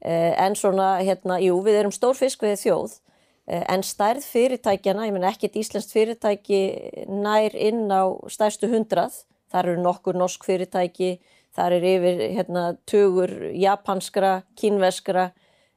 Eh, 0.04 0.32
en 0.44 0.56
svona, 0.58 0.98
hérna, 1.00 1.38
jú, 1.40 1.56
við 1.64 1.80
erum 1.80 1.94
stór 1.94 2.16
fiskveið 2.18 2.58
þjóð, 2.60 2.96
eh, 3.46 3.62
en 3.72 3.84
stærð 3.86 4.26
fyrirtækjana, 4.26 5.06
ég 5.08 5.14
menn 5.14 5.28
ekkert 5.30 5.56
íslenskt 5.56 5.94
fyrirtæki 5.94 7.06
nær 7.08 7.54
inn 7.54 7.86
á 7.88 8.12
stærstu 8.28 8.68
hundrað, 8.72 9.22
þar 9.52 9.70
eru 9.70 9.86
nokkur 9.86 10.18
norsk 10.18 10.44
fyrirtæki, 10.44 11.18
þar 11.54 11.78
er 11.78 11.88
yfir 11.94 12.20
hérna, 12.34 12.66
tugur 12.90 13.32
japanskra, 13.54 14.42
kínveskra, 14.60 15.30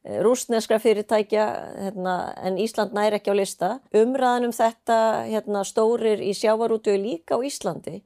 eh, 0.04 0.20
rúsneskra 0.26 0.82
fyrirtækja 0.82 1.48
hérna, 1.86 2.34
en 2.44 2.58
Ísland 2.58 2.92
næri 2.92 3.22
ekki 3.22 3.32
á 3.32 3.36
lista. 3.38 3.80
Umræðan 3.94 4.50
um 4.50 4.52
þetta 4.52 5.00
hérna, 5.30 5.64
stórir 5.64 6.20
í 6.20 6.34
sjávarútu 6.34 6.98
líka 6.98 7.38
á 7.38 7.46
Íslandi 7.46 8.02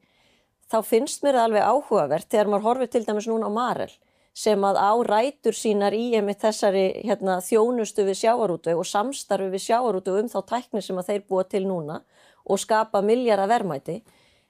þá 0.72 0.78
finnst 0.88 1.22
mér 1.24 1.36
það 1.36 1.46
alveg 1.48 1.68
áhugavert 1.68 2.30
þegar 2.32 2.50
maður 2.50 2.66
horfið 2.68 2.92
til 2.94 3.04
dæmis 3.08 3.28
núna 3.28 3.52
á 3.52 3.52
Marel 3.52 3.92
sem 4.32 4.64
að 4.64 4.78
á 4.80 4.92
rætur 5.04 5.56
sínar 5.56 5.92
í 5.92 6.14
emitt 6.16 6.40
þessari 6.40 6.86
hérna, 7.04 7.36
þjónustu 7.44 8.06
við 8.06 8.22
sjávarútu 8.22 8.72
og 8.72 8.88
samstarfi 8.88 9.50
við 9.52 9.66
sjávarútu 9.66 10.14
um 10.16 10.30
þá 10.32 10.38
tækni 10.48 10.80
sem 10.80 10.96
að 10.96 11.10
þeir 11.10 11.26
búa 11.28 11.44
til 11.44 11.66
núna 11.68 12.00
og 12.48 12.60
skapa 12.62 13.02
miljara 13.04 13.44
verðmæti 13.50 13.98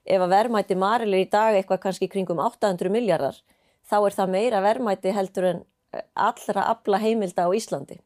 ef 0.07 0.23
að 0.23 0.35
verðmæti 0.37 0.79
Marel 0.79 1.11
er 1.17 1.25
í 1.25 1.31
dag 1.31 1.59
eitthvað 1.59 1.83
kannski 1.88 2.09
kringum 2.12 2.38
800 2.43 2.95
miljardar 2.95 3.43
þá 3.91 3.99
er 3.99 4.17
það 4.17 4.33
meira 4.37 4.62
verðmæti 4.62 5.14
heldur 5.17 5.49
en 5.50 5.61
eh, 5.93 6.07
allra 6.14 6.69
abla 6.71 7.02
heimilda 7.02 7.47
á 7.47 7.50
Íslandi. 7.50 7.99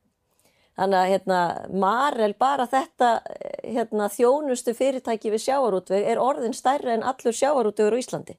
Þannig 0.77 0.99
að 0.99 1.11
hérna, 1.13 1.39
Marel 1.73 2.35
bara 2.37 2.67
þetta 2.69 3.13
eh, 3.33 3.71
hérna, 3.79 4.11
þjónustu 4.13 4.75
fyrirtæki 4.77 5.33
við 5.33 5.47
sjávarútveg 5.47 6.05
er 6.13 6.21
orðin 6.21 6.57
stærra 6.57 6.93
en 6.93 7.07
allur 7.07 7.37
sjávarútvegur 7.37 7.97
á 7.97 8.01
Íslandi. 8.03 8.37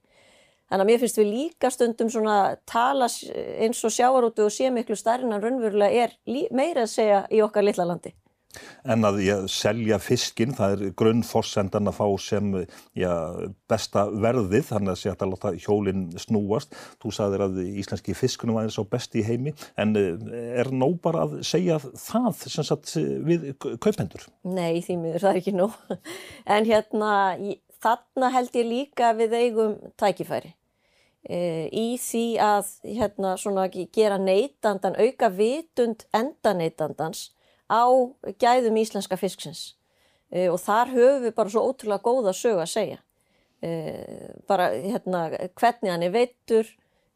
Þannig 0.67 0.83
að 0.83 0.89
mér 0.91 1.01
finnst 1.01 1.17
við 1.17 1.29
líka 1.31 1.71
stundum 1.71 2.11
svona 2.11 2.37
tala 2.67 3.07
eins 3.07 3.81
og 3.87 3.93
sjávarútveg 3.95 4.49
og 4.49 4.53
sé 4.53 4.69
miklu 4.73 4.97
stærra 4.99 5.25
en 5.25 5.41
raunverulega 5.41 6.05
er 6.05 6.15
meira 6.53 6.85
að 6.85 6.93
segja 6.93 7.21
í 7.31 7.41
okkar 7.41 7.65
litla 7.65 7.87
landi. 7.87 8.13
En 8.87 9.05
að 9.05 9.19
já, 9.25 9.35
selja 9.51 9.99
fiskin, 10.01 10.53
það 10.55 10.73
er 10.73 10.93
grunnforsendan 10.97 11.89
að 11.91 11.97
fá 11.99 12.05
sem 12.21 12.53
já, 12.97 13.11
besta 13.69 14.05
verðið, 14.09 14.63
þannig 14.71 14.93
að 14.93 15.23
að 15.25 15.31
láta 15.33 15.53
hjólinn 15.59 16.05
snúast. 16.21 16.75
Þú 17.03 17.13
sagðir 17.17 17.45
að 17.47 17.61
íslenski 17.67 18.15
fiskunum 18.17 18.57
væri 18.57 18.73
svo 18.73 18.87
besti 18.89 19.21
í 19.21 19.27
heimi, 19.27 19.53
en 19.79 19.95
eh, 19.99 20.17
er 20.63 20.71
nóg 20.71 20.99
bara 21.03 21.25
að 21.27 21.39
segja 21.47 21.79
það 21.81 22.41
sagt 22.71 22.95
við 23.27 23.49
kaupendur? 23.83 24.27
Nei, 24.47 24.79
því 24.85 24.99
miður 25.03 25.25
það 25.25 25.33
er 25.33 25.41
ekki 25.43 25.57
nóg. 25.57 25.79
En 26.57 26.63
hérna, 26.63 27.11
þarna 27.83 28.29
held 28.33 28.55
ég 28.55 28.67
líka 28.69 29.11
við 29.17 29.35
eigum 29.35 29.75
tækifæri. 29.99 30.53
E, 31.27 31.67
í 31.75 31.97
því 31.99 32.25
að 32.39 32.69
hérna, 32.87 33.33
gera 33.93 34.19
neytandan, 34.21 34.95
auka 34.95 35.29
vitund 35.33 36.05
enda 36.15 36.53
neytandans 36.55 37.27
á 37.67 37.85
gæðum 38.39 38.79
íslenska 38.79 39.17
fisksins 39.19 39.77
e, 40.31 40.47
og 40.47 40.59
þar 40.61 40.91
höfum 40.95 41.23
við 41.25 41.35
bara 41.37 41.53
svo 41.53 41.63
ótrúlega 41.67 42.03
góða 42.03 42.33
sög 42.35 42.61
að 42.63 42.73
segja. 42.73 42.99
E, 43.63 43.69
bara 44.47 44.69
hérna 44.73 45.23
hvernig 45.57 45.91
hann 45.91 46.05
er 46.05 46.13
veittur, 46.13 46.69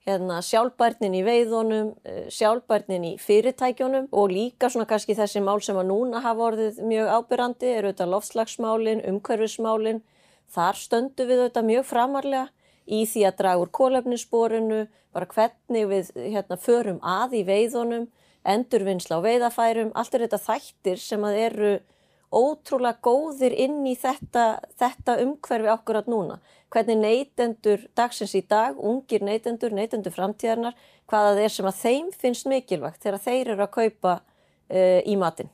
hérna 0.08 0.40
sjálfbærnin 0.46 1.18
í 1.20 1.24
veiðunum, 1.26 1.92
e, 2.04 2.16
sjálfbærnin 2.34 3.10
í 3.12 3.18
fyrirtækjunum 3.22 4.10
og 4.12 4.32
líka 4.34 4.72
svona 4.72 4.90
kannski 4.90 5.16
þessi 5.18 5.44
mál 5.44 5.60
sem 5.62 5.78
að 5.78 5.92
núna 5.92 6.24
hafa 6.24 6.48
orðið 6.50 6.82
mjög 6.88 7.12
ábyrrandi 7.18 7.76
eru 7.76 7.92
auðvitað 7.92 8.16
loftslagsmálin, 8.16 9.06
umhverfismálin. 9.12 10.02
Þar 10.52 10.80
stöndu 10.80 11.28
við 11.28 11.46
auðvitað 11.46 11.70
mjög 11.70 11.86
framarlega 11.88 12.48
í 12.92 13.06
því 13.08 13.28
að 13.28 13.38
draga 13.38 13.62
úr 13.62 13.70
kólefnissporinu, 13.72 14.82
bara 15.14 15.28
hvernig 15.30 15.88
við 15.92 16.10
hérna 16.16 16.58
förum 16.60 16.98
að 17.04 17.38
í 17.40 17.46
veiðunum 17.48 18.10
endurvinnsla 18.48 19.20
á 19.22 19.26
veiðafærum, 19.26 19.92
allt 19.96 20.16
er 20.16 20.26
þetta 20.26 20.42
þættir 20.46 21.02
sem 21.02 21.26
að 21.28 21.40
eru 21.46 21.72
ótrúlega 22.32 23.02
góðir 23.04 23.54
inn 23.60 23.84
í 23.86 23.94
þetta, 24.00 24.62
þetta 24.80 25.18
umhverfi 25.26 25.72
okkur 25.74 26.00
átt 26.00 26.12
núna. 26.12 26.40
Hvernig 26.72 27.02
neytendur 27.02 27.88
dagsins 27.98 28.34
í 28.40 28.44
dag, 28.48 28.78
ungir 28.80 29.24
neytendur, 29.28 29.76
neytendur 29.76 30.16
framtíðarnar, 30.16 30.78
hvaða 31.12 31.42
er 31.44 31.52
sem 31.52 31.68
að 31.68 31.82
þeim 31.82 32.12
finnst 32.16 32.48
mikilvægt 32.48 33.04
þegar 33.04 33.26
þeir 33.26 33.56
eru 33.56 33.66
að 33.66 33.74
kaupa 33.76 34.14
uh, 34.22 35.02
í 35.04 35.18
matinn. 35.20 35.52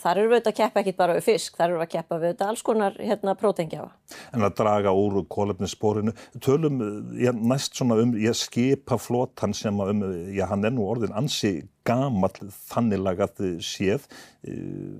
Þar 0.00 0.20
eru 0.20 0.30
við 0.30 0.36
auðvitað 0.36 0.52
að 0.52 0.58
keppa 0.60 0.82
ekkit 0.82 0.98
bara 0.98 1.16
við 1.16 1.26
fisk, 1.26 1.56
þar 1.58 1.68
eru 1.68 1.78
við 1.78 1.86
að 1.86 1.92
keppa 1.94 2.18
við 2.22 2.44
alls 2.46 2.64
konar 2.66 2.96
hérna, 3.00 3.34
prótengjafa. 3.40 3.90
En 4.36 4.46
að 4.46 4.54
draga 4.60 4.94
úr 4.96 5.18
kólefnissporinu, 5.32 6.14
tölum 6.44 6.80
ég 7.20 7.42
næst 7.42 7.76
svona 7.78 7.98
um, 8.02 8.14
ég 8.20 8.36
skipa 8.38 8.98
flotan 9.00 9.56
sem 9.56 9.82
að 9.82 9.92
um, 9.94 10.06
já 10.36 10.46
hann 10.50 10.64
er 10.68 10.74
nú 10.76 10.86
orðin 10.88 11.16
ansi 11.16 11.54
gamall 11.86 12.50
þannig 12.70 13.06
að 13.12 13.36
þið 13.40 13.60
séð, 13.64 14.08
eh, 14.46 14.96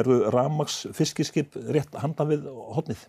eru 0.00 0.22
Ramags 0.34 0.82
fiskiskip 0.96 1.56
rétt 1.72 1.94
handa 1.96 2.26
við 2.28 2.48
hodnið? 2.48 3.06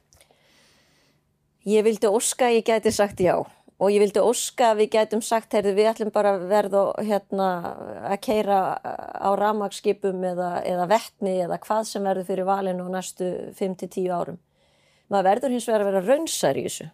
Ég 1.67 1.83
vildi 1.83 2.07
óska 2.07 2.47
ég 2.53 2.63
gæti 2.65 2.91
sagt 2.95 3.19
já 3.19 3.35
og 3.79 3.93
ég 3.93 4.03
vildi 4.03 4.19
óska 4.19 4.73
að 4.73 4.81
við 4.81 4.89
gætum 4.97 5.21
sagt 5.23 5.55
heyrðu 5.55 5.73
við 5.77 5.89
ætlum 5.93 6.11
bara 6.11 6.35
að 6.35 6.45
verða 6.51 6.83
hérna, 6.99 7.49
að 8.11 8.17
keira 8.25 8.59
á 8.83 9.29
ramagskipum 9.39 10.23
eða, 10.33 10.49
eða 10.67 10.87
vettni 10.91 11.37
eða 11.45 11.59
hvað 11.63 11.85
sem 11.87 12.07
verður 12.09 12.27
fyrir 12.27 12.49
valinu 12.49 12.89
á 12.91 12.95
næstu 12.97 13.29
5-10 13.55 14.09
árum. 14.11 14.39
Maður 15.09 15.29
verður 15.31 15.55
hins 15.55 15.69
vegar 15.69 15.85
að 15.85 15.91
vera 15.91 16.07
raunsar 16.09 16.59
í 16.59 16.65
þessu 16.67 16.89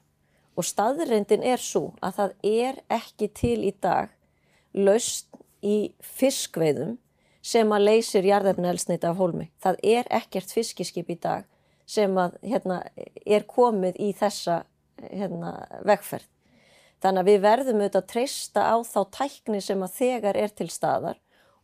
og 0.56 0.68
staðrindin 0.68 1.44
er 1.44 1.60
svo 1.60 1.90
að 2.06 2.20
það 2.20 2.36
er 2.48 2.78
ekki 2.94 3.32
til 3.36 3.58
í 3.68 3.74
dag 3.82 4.14
laust 4.78 5.34
í 5.66 5.96
fiskveiðum 6.16 6.96
sem 7.46 7.74
að 7.74 7.88
leysir 7.90 8.26
jarðefni 8.26 8.70
elsnita 8.70 9.12
af 9.12 9.20
hólmi. 9.20 9.50
Það 9.62 9.82
er 9.84 10.08
ekkert 10.22 10.54
fiskiskip 10.54 11.10
í 11.12 11.18
dag 11.22 11.50
sem 11.86 12.14
að 12.18 12.38
hérna, 12.46 12.80
er 13.26 13.46
komið 13.50 14.00
í 14.02 14.14
þessa 14.18 14.64
hérna, 15.12 15.58
vegferð. 15.86 16.30
Þannig 17.06 17.22
að 17.22 17.28
við 17.30 17.42
verðum 17.44 17.82
auðvitað 17.84 18.02
að 18.02 18.10
treysta 18.10 18.62
á 18.66 18.76
þá 18.82 19.00
tækni 19.14 19.60
sem 19.62 19.82
að 19.86 19.98
þegar 20.00 20.38
er 20.42 20.54
til 20.58 20.66
staðar 20.74 21.20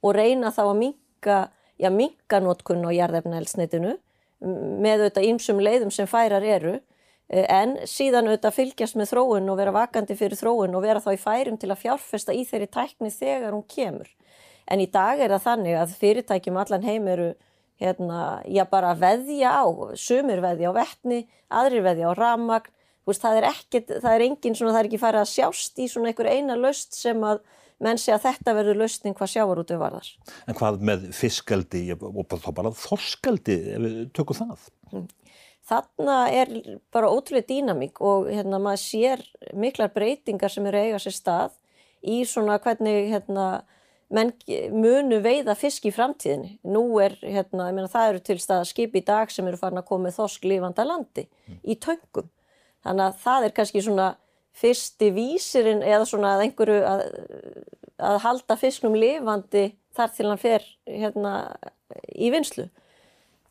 og 0.06 0.14
reyna 0.14 0.52
þá 0.54 0.62
að 0.68 0.76
minka, 0.78 1.38
já 1.82 1.90
minka 1.90 2.38
notkunn 2.46 2.86
á 2.86 2.94
jarðefnaelsnitinu 2.94 3.96
með 4.46 5.00
auðvitað 5.00 5.28
ýmsum 5.32 5.62
leiðum 5.66 5.94
sem 5.94 6.10
færar 6.10 6.46
eru 6.46 6.76
e, 6.78 7.42
en 7.42 7.74
síðan 7.90 8.30
auðvitað 8.30 8.58
fylgjast 8.60 9.00
með 9.02 9.16
þróun 9.16 9.50
og 9.50 9.58
vera 9.58 9.74
vakandi 9.74 10.18
fyrir 10.20 10.38
þróun 10.38 10.78
og 10.78 10.86
vera 10.86 11.02
þá 11.02 11.10
í 11.16 11.22
færum 11.24 11.58
til 11.62 11.72
að 11.74 11.82
fjárfesta 11.88 12.36
í 12.38 12.44
þeirri 12.46 12.70
tækni 12.78 13.10
þegar 13.16 13.56
hún 13.58 13.66
kemur. 13.66 14.12
En 14.70 14.82
í 14.84 14.88
dag 14.94 15.18
er 15.18 15.34
það 15.34 15.48
þannig 15.48 15.80
að 15.80 15.96
fyrirtækjum 16.04 16.62
allan 16.62 16.86
heim 16.86 17.10
eru 17.10 17.32
hérna, 17.82 18.44
já 18.46 18.62
bara 18.70 18.94
veðja 18.94 19.56
á, 19.58 19.66
sumir 19.98 20.42
veðja 20.46 20.70
á 20.70 20.78
vettni, 20.78 21.24
aðrir 21.50 21.82
veðja 21.90 22.14
á 22.14 22.18
ramagn 22.18 22.70
veist, 23.08 23.24
það 23.24 23.40
er 23.40 23.48
ekkert, 23.50 23.96
það 24.04 24.14
er 24.14 24.26
engin 24.28 24.58
svona, 24.58 24.76
það 24.76 24.84
er 24.84 24.90
ekki 24.92 25.02
farið 25.02 25.24
að 25.24 25.32
sjást 25.32 25.82
í 25.82 25.88
svona 25.92 26.12
einhver 26.12 26.30
eina 26.32 26.58
löst 26.60 26.98
sem 26.98 27.26
að 27.26 27.42
menn 27.82 27.98
sé 27.98 28.14
að 28.14 28.28
þetta 28.28 28.54
verður 28.58 28.82
löstning 28.84 29.18
hvað 29.18 29.32
sjávar 29.34 29.62
út 29.64 29.74
við 29.74 29.82
varðar. 29.82 30.12
En 30.46 30.58
hvað 30.58 30.84
með 30.86 31.08
fiskaldi 31.18 31.82
og 31.96 32.36
þá 32.36 32.52
bara 32.58 32.74
þorskaldi, 32.78 33.58
tökum 34.16 34.38
það? 34.38 34.70
Mm. 34.92 35.10
Þarna 35.72 36.16
er 36.36 36.52
bara 36.94 37.10
ótrúlega 37.14 37.48
dýnamík 37.48 38.02
og 38.04 38.30
hérna 38.32 38.60
maður 38.62 38.82
sér 38.84 39.26
miklar 39.58 39.92
breytingar 39.94 40.52
sem 40.52 40.66
eru 40.68 40.82
eiga 40.82 41.00
sér 41.02 41.16
stað 41.16 41.58
í 42.02 42.24
svona 42.28 42.58
hvernig 42.62 43.12
hérna 43.12 43.64
menn 44.12 44.34
munu 44.76 45.22
veiða 45.24 45.56
fisk 45.56 45.86
í 45.88 45.94
framtíðinni. 45.96 46.58
Nú 46.68 46.84
er, 47.00 47.16
hérna, 47.24 47.70
ég 47.70 47.78
meina 47.78 47.92
það 47.92 48.10
eru 48.10 48.24
til 48.28 48.38
stað 48.44 48.66
skip 48.68 48.98
í 49.00 49.04
dag 49.08 49.32
sem 49.32 49.48
eru 49.48 49.60
farin 49.62 49.80
að 49.80 49.88
koma 49.88 50.10
með 50.10 50.18
þorsk 50.20 50.50
lífanda 50.52 50.86
landi 50.88 51.28
mm. 51.30 51.62
í 51.64 51.78
töngum 51.80 52.28
Þannig 52.86 53.06
að 53.08 53.20
það 53.24 53.48
er 53.48 53.56
kannski 53.58 53.84
svona 53.86 54.08
fyrsti 54.62 55.12
vísirinn 55.16 55.84
eða 55.86 56.08
svona 56.10 56.36
að 56.36 56.46
einhverju 56.48 56.80
að, 56.88 57.04
að 58.02 58.20
halda 58.26 58.58
fisknum 58.60 58.98
lifandi 59.00 59.70
þar 59.96 60.14
til 60.16 60.28
hann 60.30 60.42
fer 60.42 60.66
hérna 60.88 61.34
í 62.16 62.32
vinslu. 62.34 62.68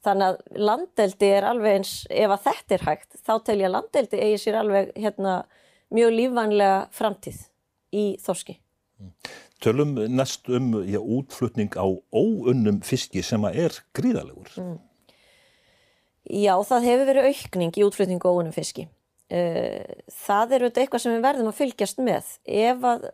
Þannig 0.05 0.27
að 0.31 0.61
landeldi 0.69 1.29
er 1.29 1.45
alveg 1.45 1.79
eins, 1.79 1.95
ef 2.09 2.33
að 2.33 2.45
þetta 2.47 2.77
er 2.77 2.85
hægt, 2.89 3.17
þá 3.21 3.33
tel 3.45 3.59
ég 3.61 3.69
að 3.69 3.75
landeldi 3.75 4.21
eigi 4.25 4.43
sér 4.47 4.61
alveg 4.63 4.95
hérna 4.97 5.43
mjög 5.93 6.15
lífanlega 6.17 6.77
framtíð. 6.97 7.47
í 7.91 8.15
þorski. 8.23 8.55
Tölum 9.61 9.97
næst 10.15 10.49
um 10.49 10.73
já, 10.87 11.01
útflutning 11.01 11.75
á 11.77 11.85
óunnum 12.15 12.81
fiski 12.85 13.23
sem 13.25 13.43
að 13.45 13.59
er 13.67 13.79
gríðalegur. 13.97 14.53
Mm. 14.57 14.79
Já, 16.31 16.55
það 16.65 16.87
hefur 16.87 17.11
verið 17.11 17.29
aukning 17.33 17.77
í 17.77 17.85
útflutning 17.85 18.23
á 18.23 18.31
óunnum 18.31 18.55
fiski. 18.55 18.87
Eh, 19.31 20.03
það 20.27 20.57
er 20.57 20.65
auðvitað 20.65 20.83
eitthvað 20.83 21.03
sem 21.05 21.13
við 21.15 21.27
verðum 21.29 21.51
að 21.53 21.59
fylgjast 21.61 22.01
með. 22.03 22.31
Ef 22.51 22.87
að 22.91 23.05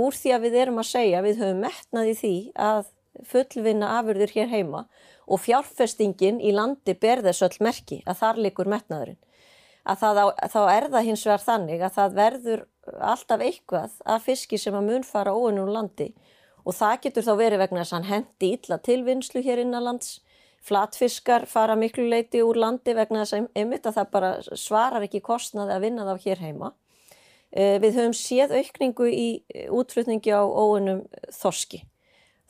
úr 0.00 0.16
því 0.16 0.32
að 0.32 0.44
við 0.46 0.54
erum 0.62 0.80
að 0.80 0.88
segja 0.88 1.24
við 1.26 1.42
höfum 1.42 1.60
metnað 1.66 2.08
í 2.08 2.14
því 2.16 2.36
að 2.56 2.86
fullvinna 3.28 3.90
afurður 3.98 4.32
hér 4.32 4.48
heima 4.48 4.86
og 5.30 5.42
fjárfestingin 5.44 6.40
í 6.40 6.54
landi 6.56 6.94
ber 6.96 7.20
þess 7.26 7.44
öll 7.44 7.58
merki 7.66 8.00
að 8.08 8.22
þar 8.22 8.40
likur 8.46 8.70
metnaðurinn. 8.72 9.20
Að 9.84 10.00
það, 10.00 10.20
þá 10.52 10.60
er 10.70 10.88
það 10.94 11.06
hins 11.10 11.26
vegar 11.26 11.44
þannig 11.44 11.84
að 11.84 11.94
það 11.98 12.16
verður 12.16 12.64
alltaf 13.10 13.44
eitthvað 13.44 14.00
af 14.14 14.24
fiski 14.24 14.58
sem 14.60 14.76
að 14.76 14.88
mun 14.88 15.06
fara 15.06 15.36
óunnum 15.36 15.70
landi 15.72 16.10
og 16.64 16.76
það 16.76 16.96
getur 17.04 17.26
þá 17.26 17.32
verið 17.36 17.62
vegna 17.62 17.82
þess 17.82 17.92
að 17.92 17.98
hann 17.98 18.10
hendi 18.10 18.52
illa 18.56 18.80
tilvinnslu 18.80 19.44
hér 19.44 19.60
innanlands. 19.60 20.20
Flatfiskar 20.66 21.46
fara 21.48 21.76
miklu 21.78 22.04
leiti 22.10 22.42
úr 22.44 22.58
landi 22.60 22.94
vegna 22.96 23.24
þess 23.24 23.36
að 23.38 23.46
einmitt 23.62 23.86
að 23.88 23.96
það 23.98 24.10
bara 24.16 24.32
svarar 24.52 25.06
ekki 25.06 25.22
kostnaði 25.24 25.76
að 25.76 25.86
vinna 25.86 26.08
þá 26.08 26.26
hér 26.26 26.42
heima. 26.44 26.72
Eh, 27.50 27.78
við 27.82 27.96
höfum 27.98 28.16
séð 28.16 28.56
aukningu 28.60 29.08
í 29.08 29.28
útflutningi 29.72 30.34
á 30.36 30.44
óunnum 30.44 31.06
þorski. 31.34 31.84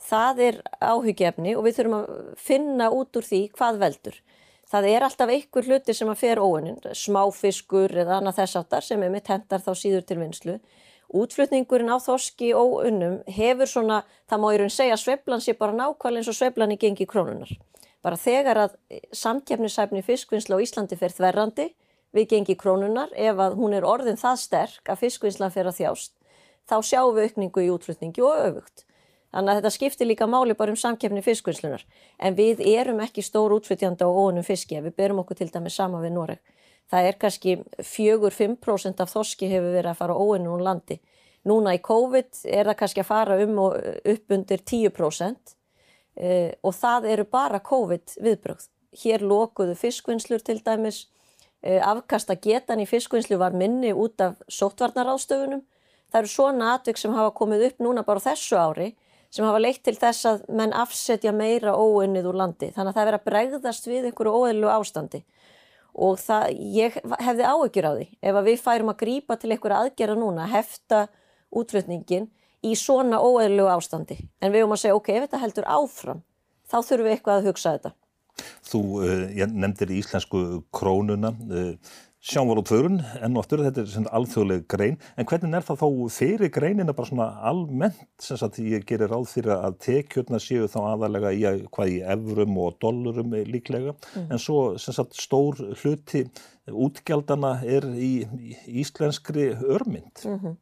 Það 0.01 0.43
er 0.47 0.61
áhugjefni 0.81 1.55
og 1.55 1.65
við 1.65 1.79
þurfum 1.79 1.97
að 1.99 2.35
finna 2.37 2.91
út 2.93 3.17
úr 3.17 3.25
því 3.25 3.41
hvað 3.55 3.81
veldur 3.85 4.21
það 4.71 4.87
er 4.91 5.05
alltaf 5.05 5.31
einhver 5.31 5.67
hluti 5.67 5.95
sem 5.95 6.11
að 6.11 6.21
fer 6.21 6.39
óunin, 6.39 6.79
smáfiskur 6.95 7.91
eða 8.03 8.19
annað 8.19 8.39
þess 8.39 8.59
áttar 8.61 8.85
sem 8.85 9.03
er 9.03 9.11
mitt 9.11 9.27
hendar 9.31 9.63
þá 9.63 9.73
síður 9.75 10.05
til 10.07 10.19
vinslu. 10.21 10.57
Útflutningurinn 11.11 11.91
á 11.91 11.99
þorski 11.99 12.53
óunnum 12.55 13.19
hefur 13.27 13.67
svona, 13.67 14.01
það 14.31 14.43
má 14.43 14.47
í 14.53 14.61
raun 14.61 14.71
segja 14.71 14.99
sveiflan 14.99 15.43
sé 15.43 15.57
bara 15.59 15.75
nákvæmlega 15.75 16.23
eins 16.23 16.31
og 16.31 16.37
sveiflan 16.37 16.71
í 16.71 16.79
gengi 16.79 17.07
krónunar. 17.09 17.51
Bara 18.01 18.17
þegar 18.17 18.59
að 18.65 18.77
samkjafnisæfni 19.13 20.01
fiskvinnsla 20.05 20.57
á 20.57 20.63
Íslandi 20.63 20.97
fer 20.97 21.13
þverrandi 21.13 21.67
við 22.15 22.29
gengi 22.33 22.55
krónunar, 22.59 23.11
ef 23.15 23.39
að 23.39 23.57
hún 23.59 23.75
er 23.77 23.85
orðin 23.87 24.19
það 24.19 24.39
sterk 24.41 24.89
að 24.89 25.03
fiskvinnslan 25.05 25.53
fer 25.53 25.69
að 25.69 25.77
þjást, 25.79 26.15
þá 26.67 26.75
sjáum 26.83 27.13
við 27.15 27.29
aukningu 27.29 27.65
í 27.65 27.69
útflutningi 27.71 28.25
og 28.25 28.41
öfugt. 28.47 28.85
Þannig 29.31 29.51
að 29.51 29.59
þetta 29.61 29.71
skiptir 29.77 30.09
líka 30.09 30.27
máli 30.27 30.55
bara 30.59 30.73
um 30.73 30.79
samkefni 30.79 31.21
fiskvinnslunar. 31.23 31.85
En 32.19 32.35
við 32.35 32.59
erum 32.67 32.99
ekki 32.99 33.23
stór 33.23 33.53
útflytjanda 33.55 34.03
á 34.03 34.11
óunum 34.11 34.43
fiski 34.43 34.75
ef 34.75 34.89
við 34.89 34.97
berum 34.97 35.21
okkur 35.23 35.39
til 35.39 35.47
dæmi 35.53 35.71
sama 35.71 36.01
við 36.03 36.17
Noreg. 36.17 36.41
Það 36.91 37.07
er 37.07 37.17
kannski 37.21 37.53
4-5% 37.79 38.99
af 38.99 39.13
þoski 39.13 39.47
hefur 39.47 39.71
verið 39.77 39.93
að 39.93 40.01
fara 40.01 40.17
óunum 40.19 40.57
úr 40.57 40.65
landi. 40.65 40.99
Núna 41.47 41.77
í 41.77 41.79
COVID 41.79 42.43
er 42.51 42.67
það 42.67 42.79
kannski 42.81 43.03
að 43.05 43.07
fara 43.07 43.39
um 43.45 43.61
og 43.63 43.77
upp 44.11 44.35
undir 44.35 44.65
10% 44.67 45.55
eh, 46.15 46.53
og 46.63 46.75
það 46.75 47.07
eru 47.13 47.25
bara 47.25 47.61
COVID 47.63 48.17
viðbrögð. 48.21 48.67
Hér 49.01 49.23
lokuðu 49.23 49.75
fiskvinnslur 49.79 50.43
til 50.43 50.59
dæmis, 50.63 51.05
eh, 51.63 51.79
afkasta 51.79 52.35
getan 52.35 52.79
í 52.79 52.87
fiskvinnslu 52.87 53.37
var 53.37 53.51
minni 53.51 53.93
út 53.93 54.21
af 54.21 54.41
sótvarnaráðstöfunum. 54.49 55.63
Það 56.11 56.19
eru 56.19 56.27
svona 56.27 56.73
atvik 56.75 56.97
sem 56.97 57.13
hafa 57.13 57.31
komið 57.31 57.65
upp 57.67 57.77
núna 57.79 58.05
bara 58.05 58.19
þessu 58.19 58.57
ári 58.57 58.95
sem 59.31 59.45
hafa 59.45 59.59
leitt 59.59 59.83
til 59.83 59.95
þess 59.95 60.25
að 60.25 60.49
menn 60.49 60.73
afsetja 60.73 61.31
meira 61.31 61.71
óunnið 61.71 62.27
úr 62.27 62.35
landi. 62.35 62.71
Þannig 62.75 62.91
að 62.91 62.97
það 62.99 63.07
er 63.07 63.17
að 63.17 63.27
bregðast 63.29 63.87
við 63.87 64.05
einhverju 64.09 64.31
óeðlu 64.31 64.67
ástandi 64.67 65.23
og 65.91 66.19
það, 66.19 66.51
ég 66.71 66.97
hefði 67.19 67.47
áökjur 67.47 67.87
á 67.87 67.91
því 67.95 68.05
ef 68.21 68.37
við 68.45 68.61
færum 68.63 68.91
að 68.93 69.01
grýpa 69.01 69.37
til 69.39 69.51
einhverju 69.51 69.77
aðgerða 69.77 70.19
núna, 70.19 70.47
hefta 70.51 71.07
útflutningin 71.51 72.29
í 72.65 72.75
svona 72.77 73.21
óeðlu 73.21 73.65
ástandi. 73.71 74.19
En 74.41 74.53
við 74.53 74.65
höfum 74.65 74.77
að 74.77 74.83
segja, 74.83 74.99
ok, 74.99 75.09
ef 75.15 75.25
þetta 75.25 75.41
heldur 75.41 75.71
áfram, 75.79 76.21
þá 76.69 76.77
þurfum 76.77 77.07
við 77.07 77.15
eitthvað 77.15 77.41
að 77.41 77.49
hugsa 77.49 77.75
þetta. 77.75 77.95
Þú 78.71 78.81
uh, 79.01 79.43
nefndir 79.51 79.91
í 79.91 79.99
íslensku 80.01 80.45
krónuna, 80.73 81.33
uh, 81.51 81.99
sjávarútvörun 82.21 82.99
enn 83.17 83.33
og 83.33 83.41
aftur, 83.41 83.63
þetta 83.65 83.81
er 83.81 83.89
svona 83.89 84.11
alþjóðleg 84.13 84.65
grein, 84.69 84.97
en 85.17 85.25
hvernig 85.25 85.57
er 85.57 85.65
það 85.65 85.79
þá 85.81 85.87
fyrir 86.13 86.51
greinina 86.53 86.93
bara 86.93 87.09
svona 87.09 87.27
almennt 87.49 88.21
sem 88.21 88.37
að 88.45 88.59
ég 88.69 88.85
gerir 88.89 89.09
ráð 89.09 89.25
fyrir 89.31 89.55
að 89.55 89.79
tekjurna 89.87 90.39
séu 90.41 90.69
þá 90.69 90.79
aðalega 90.91 91.33
í 91.33 91.41
að 91.49 91.63
hvað 91.73 91.93
í 91.95 91.99
evrum 92.13 92.59
og 92.61 92.77
dollurum 92.83 93.33
líklega, 93.49 93.95
mm. 94.13 94.27
en 94.29 94.41
svo 94.41 94.59
sem 94.81 94.93
sagt 94.93 95.17
stór 95.17 95.57
hluti 95.81 96.27
útgjaldana 96.69 97.55
er 97.65 97.89
í, 97.97 98.13
í 98.21 98.81
íslenskri 98.83 99.49
örmynd. 99.57 100.21
Mm 100.21 100.37
-hmm. 100.37 100.59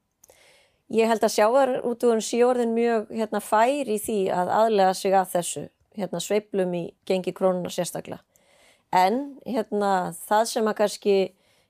Ég 0.89 1.05
held 1.05 1.21
að 1.21 1.35
sjávarútvörun 1.35 2.23
sjóðin 2.25 2.71
mjög 2.73 3.11
hérna, 3.13 3.41
fær 3.45 3.89
í 3.93 3.99
því 4.01 4.21
að 4.33 4.53
aðlega 4.57 4.93
sig 4.97 5.13
að 5.13 5.27
þessu 5.35 5.65
hérna, 5.99 6.21
sveiplum 6.23 6.71
í 6.73 6.83
gengi 7.05 7.33
krónuna 7.37 7.69
sérstaklega. 7.69 8.23
En 8.89 9.37
hérna, 9.45 10.15
það 10.25 10.47
sem 10.49 10.69
að 10.71 10.77
kannski 10.79 11.17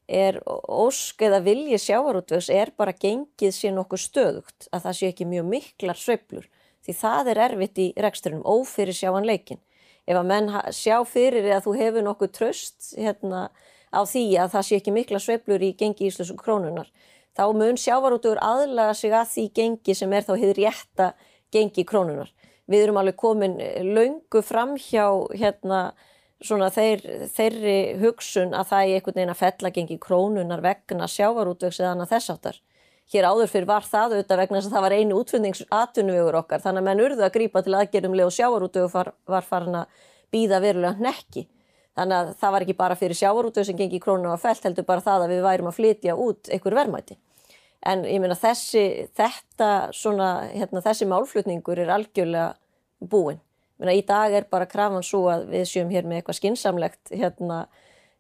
er 0.10 0.40
ósk 0.48 1.22
eða 1.28 1.42
vilji 1.44 1.82
sjávarútvegs 1.84 2.48
er 2.50 2.72
bara 2.80 2.96
gengið 2.96 3.52
sér 3.54 3.76
nokkuð 3.76 4.06
stöðugt 4.06 4.70
að 4.72 4.88
það 4.88 4.98
sé 5.02 5.12
ekki 5.12 5.28
mjög 5.30 5.52
miklar 5.52 6.00
sveiflur 6.00 6.48
því 6.88 6.96
það 7.02 7.34
er 7.34 7.42
erfitt 7.50 7.82
í 7.84 7.90
reksturinnum 8.00 8.48
ófyrir 8.48 8.96
sjáanleikin. 8.96 9.60
Ef 10.08 10.16
að 10.16 10.30
menn 10.32 10.50
sjá 10.74 10.96
fyrir 11.06 11.44
eða 11.44 11.62
þú 11.68 11.76
hefur 11.78 12.08
nokkuð 12.08 12.32
tröst 12.40 12.94
hérna, 12.96 13.50
á 13.92 14.00
því 14.08 14.26
að 14.40 14.56
það 14.56 14.66
sé 14.66 14.80
ekki 14.80 14.96
mikla 14.96 15.20
sveiflur 15.22 15.68
í 15.68 15.76
gengi 15.78 16.08
íslensku 16.08 16.40
krónunar 16.40 16.88
þá 17.38 17.46
mun 17.56 17.80
sjávarútvegur 17.80 18.42
aðlaga 18.44 18.94
sig 18.98 19.14
að 19.16 19.32
því 19.34 19.46
gengi 19.60 19.96
sem 19.98 20.14
er 20.14 20.28
þá 20.28 20.34
hefur 20.36 20.62
rétta 20.62 21.10
gengi 21.54 21.86
krónunar. 21.88 22.32
Við 22.70 22.86
erum 22.86 23.00
alveg 23.02 23.18
komin 23.18 23.58
laungu 23.96 24.44
fram 24.46 24.76
hjá 24.78 25.06
hérna 25.34 25.90
svona 26.46 26.70
þeir, 26.72 27.04
þeirri 27.34 27.78
hugsun 28.00 28.54
að 28.56 28.72
það 28.72 28.82
er 28.82 28.98
einhvern 28.98 29.18
veginn 29.18 29.34
að 29.34 29.42
fellagengi 29.42 30.00
krónunar 30.02 30.64
vegna 30.64 31.08
sjávarútvegs 31.10 31.82
eða 31.82 31.96
annað 31.96 32.14
þess 32.14 32.34
áttar. 32.36 32.60
Hér 33.10 33.26
áður 33.26 33.50
fyrir 33.50 33.68
var 33.68 33.88
það 33.90 34.14
auðvitað 34.14 34.42
vegna 34.44 34.60
þess 34.60 34.70
að 34.70 34.76
það 34.76 34.86
var 34.86 34.96
einu 34.96 35.20
útflutningsatvinnuvegur 35.20 36.38
okkar 36.44 36.62
þannig 36.62 36.84
að 36.84 36.88
menn 36.88 37.04
urðu 37.08 37.26
að 37.26 37.34
grýpa 37.36 37.64
til 37.66 37.76
aðgerðumlega 37.80 38.30
og 38.30 38.36
sjávarútvegu 38.36 38.92
var, 38.94 39.10
var 39.26 39.48
farin 39.48 39.80
að 39.82 40.04
býða 40.30 40.62
verulega 40.62 41.08
nekki. 41.08 41.48
Þannig 42.00 42.16
að 42.16 42.30
það 42.40 42.54
var 42.56 42.66
ekki 42.66 42.78
bara 42.80 42.96
fyrir 42.96 43.18
sjávarútvegu 43.20 43.68
sem 43.68 43.80
gengi 43.80 44.00
krónu 44.00 44.32
á 44.32 44.40
felt 44.40 44.64
heldur 44.64 44.86
bara 44.88 45.04
það 45.04 45.26
að 45.26 45.34
við 45.34 45.42
værum 45.44 45.68
að 45.68 45.80
flytja 45.80 46.16
út 46.16 46.48
einhver 46.54 46.78
verðmæti. 46.78 47.18
En 47.92 48.06
ég 48.08 48.22
meina 48.24 48.38
þessi, 48.40 48.84
þetta 49.16 49.70
svona, 49.96 50.30
hérna, 50.52 50.84
þessi 50.84 51.08
málflutningur 51.12 51.80
er 51.84 51.92
algjörlega 51.96 52.54
búinn. 53.12 53.42
Menna, 53.80 53.96
í 53.96 54.04
dag 54.08 54.34
er 54.36 54.48
bara 54.52 54.68
krafan 54.68 55.04
svo 55.04 55.26
að 55.32 55.46
við 55.54 55.68
sjöum 55.72 55.92
hér 55.92 56.08
með 56.08 56.20
eitthvað 56.20 56.40
skinsamlegt, 56.40 57.02
hérna, 57.16 57.60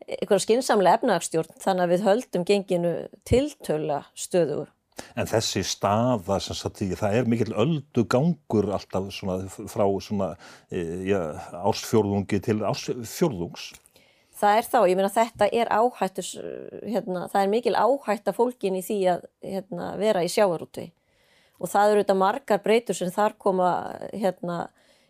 eitthvað 0.07 0.43
skinsamlega 0.45 0.99
efnagstjórn 0.99 1.57
þannig 1.59 1.85
að 1.85 1.93
við 1.93 2.05
höldum 2.07 2.45
genginu 2.47 2.93
tiltöla 3.27 4.03
stöður. 4.15 4.71
En 5.15 5.29
þessi 5.29 5.63
staða, 5.67 6.39
sagt, 6.43 6.81
það 6.99 7.17
er 7.17 7.29
mikil 7.29 7.53
öldu 7.53 8.05
gangur 8.09 8.69
alltaf 8.75 9.11
svona, 9.15 9.41
frá 9.49 9.85
svona, 10.03 10.33
e, 10.71 10.83
ja, 11.09 11.23
ársfjörðungi 11.63 12.41
til 12.45 12.59
ársfjörðungs. 12.67 13.71
Það 14.39 14.57
er 14.57 14.69
þá, 14.71 14.79
ég 14.87 14.95
meina 14.95 15.11
þetta 15.11 15.49
er 15.51 15.71
áhættus, 15.75 16.29
hérna, 16.85 17.25
það 17.31 17.41
er 17.41 17.51
mikil 17.51 17.75
áhætta 17.75 18.33
fólkin 18.35 18.77
í 18.79 18.85
því 18.85 18.99
að 19.11 19.27
hérna, 19.43 19.91
vera 19.99 20.23
í 20.23 20.31
sjávarúti 20.31 20.87
og 21.59 21.67
það 21.67 21.93
eru 21.93 22.03
þetta 22.03 22.15
margar 22.15 22.61
breytur 22.63 22.95
sem 22.95 23.11
þar 23.11 23.35
koma 23.41 23.71
hérna 24.13 24.69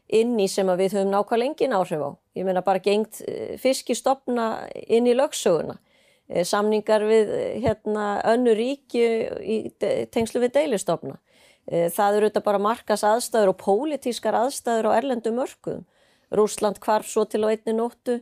inn 0.10 0.34
í 0.42 0.48
sem 0.50 0.70
við 0.80 0.98
höfum 0.98 1.12
nákvæmlega 1.14 1.52
engin 1.52 1.76
áhrif 1.78 2.02
á. 2.02 2.10
Ég 2.38 2.48
meina 2.48 2.64
bara 2.66 2.82
gengt 2.82 3.22
eh, 3.28 3.54
fiskistofna 3.62 4.66
inn 4.90 5.08
í 5.10 5.14
lögsöguna, 5.18 5.78
samningar 6.46 7.06
við 7.10 7.32
eh, 7.34 7.56
hérna, 7.64 8.20
önnu 8.30 8.54
ríki 8.58 9.06
í 9.42 9.58
tengslu 10.14 10.44
við 10.46 10.56
deilistofna. 10.60 11.18
Það 11.70 12.16
eru 12.18 12.28
þetta 12.32 12.42
bara 12.42 12.62
markas 12.66 13.04
aðstæður 13.06 13.52
og 13.52 13.60
pólitískar 13.62 14.34
aðstæður 14.34 14.88
á 14.90 14.92
erlendu 14.98 15.30
mörgum. 15.36 15.84
Rúsland 16.34 16.80
kvarf 16.82 17.06
svo 17.06 17.28
til 17.30 17.44
á 17.46 17.54
einni 17.54 17.76
nóttu. 17.78 18.16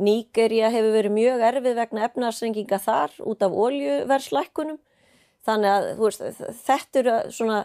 Nígerja 0.00 0.70
hefur 0.72 0.94
verið 0.94 1.12
mjög 1.12 1.44
erfið 1.50 1.76
vegna 1.82 2.06
efnarsrenginga 2.08 2.78
þar 2.80 3.12
út 3.28 3.44
af 3.44 3.58
oljuverslækkunum. 3.66 4.78
Þannig 5.44 5.74
að 5.74 5.90
veist, 6.00 6.24
þetta, 6.64 7.02
eru 7.02 7.18
svona, 7.36 7.58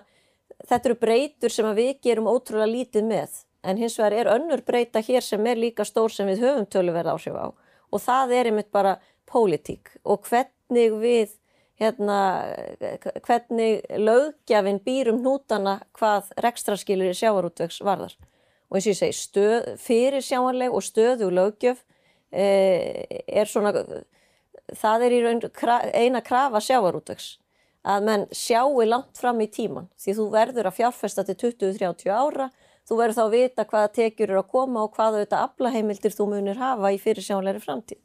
þetta 0.67 0.91
eru 0.91 0.99
breytur 1.05 1.55
sem 1.55 1.71
við 1.77 1.93
gerum 2.03 2.27
ótrúlega 2.27 2.73
lítið 2.73 3.07
með 3.07 3.39
en 3.63 3.79
hins 3.79 3.97
vegar 3.99 4.15
er 4.15 4.31
önnur 4.35 4.63
breyta 4.67 5.01
hér 5.03 5.23
sem 5.23 5.47
er 5.47 5.59
líka 5.59 5.85
stór 5.87 6.11
sem 6.13 6.27
við 6.27 6.43
höfum 6.45 6.67
töluverð 6.67 7.13
áhrif 7.15 7.35
á 7.35 7.47
og 7.89 8.01
það 8.03 8.33
er 8.37 8.49
einmitt 8.51 8.71
bara 8.71 8.97
pólitík 9.29 9.93
og 10.03 10.27
hvernig 10.29 10.95
við 11.01 11.35
hérna, 11.79 12.19
hvernig 13.23 13.85
lögjafinn 13.95 14.81
býrum 14.83 15.21
nútana 15.23 15.79
hvað 15.95 16.33
rekstraskilir 16.43 17.13
í 17.13 17.19
sjávarútvegs 17.19 17.79
varðar 17.85 18.15
og 18.69 18.77
eins 18.77 18.85
og 18.85 18.91
ég 18.91 18.99
segi 18.99 19.17
stöð, 19.17 19.69
fyrir 19.81 20.23
sjáanleg 20.25 20.73
og 20.75 20.83
stöðu 20.85 21.29
lögjöf 21.33 21.83
eh, 22.31 23.23
er 23.25 23.49
svona 23.49 23.73
það 24.77 25.05
er 25.05 25.15
í 25.15 25.21
raun 25.23 25.45
eina 25.95 26.21
krafa 26.25 26.61
sjávarútvegs 26.63 27.37
að 27.87 28.05
menn 28.09 28.25
sjáu 28.35 28.83
langt 28.85 29.17
fram 29.17 29.39
í 29.41 29.47
tíman 29.47 29.87
því 30.01 30.17
þú 30.17 30.27
verður 30.33 30.69
að 30.69 30.77
fjárfesta 30.81 31.23
til 31.25 31.37
20-30 31.45 32.11
ára, 32.11 32.49
þú 32.83 32.99
verður 32.99 33.17
þá 33.17 33.23
að 33.23 33.35
vita 33.37 33.65
hvaða 33.71 33.93
tekjur 33.95 34.29
eru 34.29 34.43
að 34.43 34.51
koma 34.51 34.83
og 34.83 34.93
hvaða 34.97 35.21
auðvitað 35.21 35.47
aflaheimildir 35.47 36.15
þú 36.15 36.29
munir 36.33 36.59
hafa 36.59 36.91
í 36.91 36.99
fyrirsjónleiri 36.99 37.63
framtíð. 37.63 38.01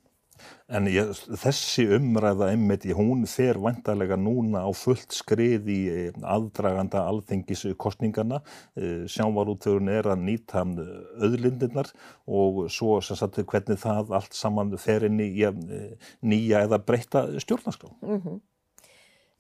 En 0.68 0.88
ég, 0.88 1.10
þessi 1.38 1.84
umræða 1.98 2.48
einmitt, 2.54 2.86
hún 2.96 3.26
fer 3.28 3.58
vantarlega 3.62 4.16
núna 4.18 4.64
á 4.64 4.70
fullt 4.74 5.12
skrið 5.14 5.68
í 5.70 5.78
eh, 5.92 6.16
aðdraganda 6.24 7.04
alþengiskostningana. 7.10 8.40
Eh, 8.74 9.04
sjávarútvörun 9.12 9.92
er 9.92 10.08
að 10.14 10.24
nýta 10.24 10.64
öðlindirnar 10.64 11.92
og 12.26 12.64
svo 12.72 12.96
sagt, 13.04 13.42
hvernig 13.44 13.80
það 13.84 14.14
allt 14.16 14.34
saman 14.36 14.74
fer 14.80 15.06
inn 15.10 15.20
í 15.22 15.30
ja, 15.42 15.52
eh, 15.52 16.12
nýja 16.24 16.64
eða 16.66 16.80
breyta 16.82 17.26
stjórnarskrá. 17.44 17.92
Mm 18.02 18.20
-hmm. 18.20 18.40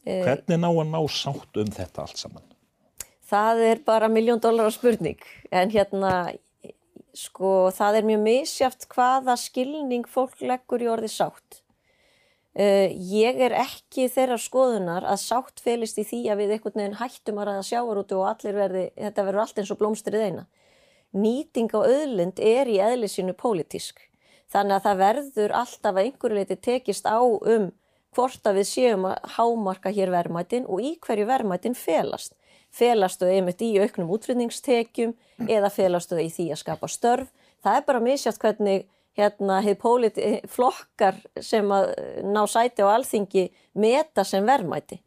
Hvernig 0.04 0.60
ná 0.60 0.68
að 0.68 0.90
ná 0.92 1.00
sátt 1.08 1.56
um 1.56 1.70
þetta 1.72 2.02
allt 2.04 2.20
saman? 2.20 2.44
Það 3.24 3.60
er 3.70 3.78
bara 3.86 4.08
miljón 4.08 4.40
dólar 4.40 4.68
á 4.68 4.72
spurning 4.72 5.20
en 5.50 5.70
hérna 5.70 6.34
sko 7.14 7.70
það 7.74 7.98
er 7.98 8.08
mjög 8.08 8.24
misjáft 8.24 8.88
hvaða 8.92 9.36
skilning 9.38 10.06
fólk 10.10 10.40
leggur 10.42 10.82
í 10.82 10.90
orði 10.90 11.10
sátt. 11.12 11.60
Uh, 12.54 12.86
ég 13.10 13.40
er 13.42 13.54
ekki 13.58 14.06
þeirra 14.14 14.36
skoðunar 14.38 15.06
að 15.10 15.22
sátt 15.24 15.62
felist 15.62 15.98
í 15.98 16.04
því 16.06 16.20
að 16.30 16.42
við 16.42 16.52
einhvern 16.54 16.80
veginn 16.80 16.98
hættum 17.00 17.40
að 17.42 17.48
ræða 17.48 17.64
sjávarútu 17.66 18.18
og 18.20 18.28
allir 18.30 18.58
verði, 18.58 18.84
þetta 18.94 19.24
verður 19.26 19.42
allt 19.42 19.58
eins 19.58 19.72
og 19.74 19.80
blómstrið 19.80 20.26
eina. 20.28 20.44
Nýting 21.14 21.74
á 21.74 21.80
öðlind 21.82 22.42
er 22.42 22.70
í 22.70 22.78
eðlisínu 22.82 23.34
pólitísk. 23.38 23.98
Þannig 24.50 24.76
að 24.76 24.86
það 24.86 25.02
verður 25.02 25.56
alltaf 25.62 25.90
að 25.96 26.04
einhverju 26.04 26.38
leiti 26.38 26.60
tekist 26.62 27.10
á 27.10 27.18
um 27.18 27.72
hvort 28.14 28.46
að 28.46 28.60
við 28.60 28.70
séum 28.70 29.06
að 29.10 29.34
hámarka 29.34 29.90
hér 29.94 30.12
verðmætin 30.14 30.66
og 30.70 30.82
í 30.82 30.94
hverju 31.02 31.26
verðmætin 31.26 31.74
felast 31.78 32.36
felastu 32.74 33.28
einmitt 33.30 33.62
í 33.62 33.74
auknum 33.82 34.10
útflutningstekjum 34.16 35.14
eða 35.46 35.70
felastu 35.72 36.18
í 36.18 36.28
því 36.32 36.50
að 36.54 36.62
skapa 36.62 36.90
störf. 36.90 37.30
Það 37.64 37.78
er 37.78 37.86
bara 37.86 38.02
misjátt 38.04 38.40
hvernig 38.42 38.84
hérna 39.14 39.60
flokkar 40.50 41.20
sem 41.40 41.70
að 41.70 41.92
ná 42.26 42.42
sæti 42.50 42.82
á 42.82 42.90
alþingi 42.90 43.48
meta 43.78 44.24
sem 44.26 44.44
verðmæti. 44.46 45.00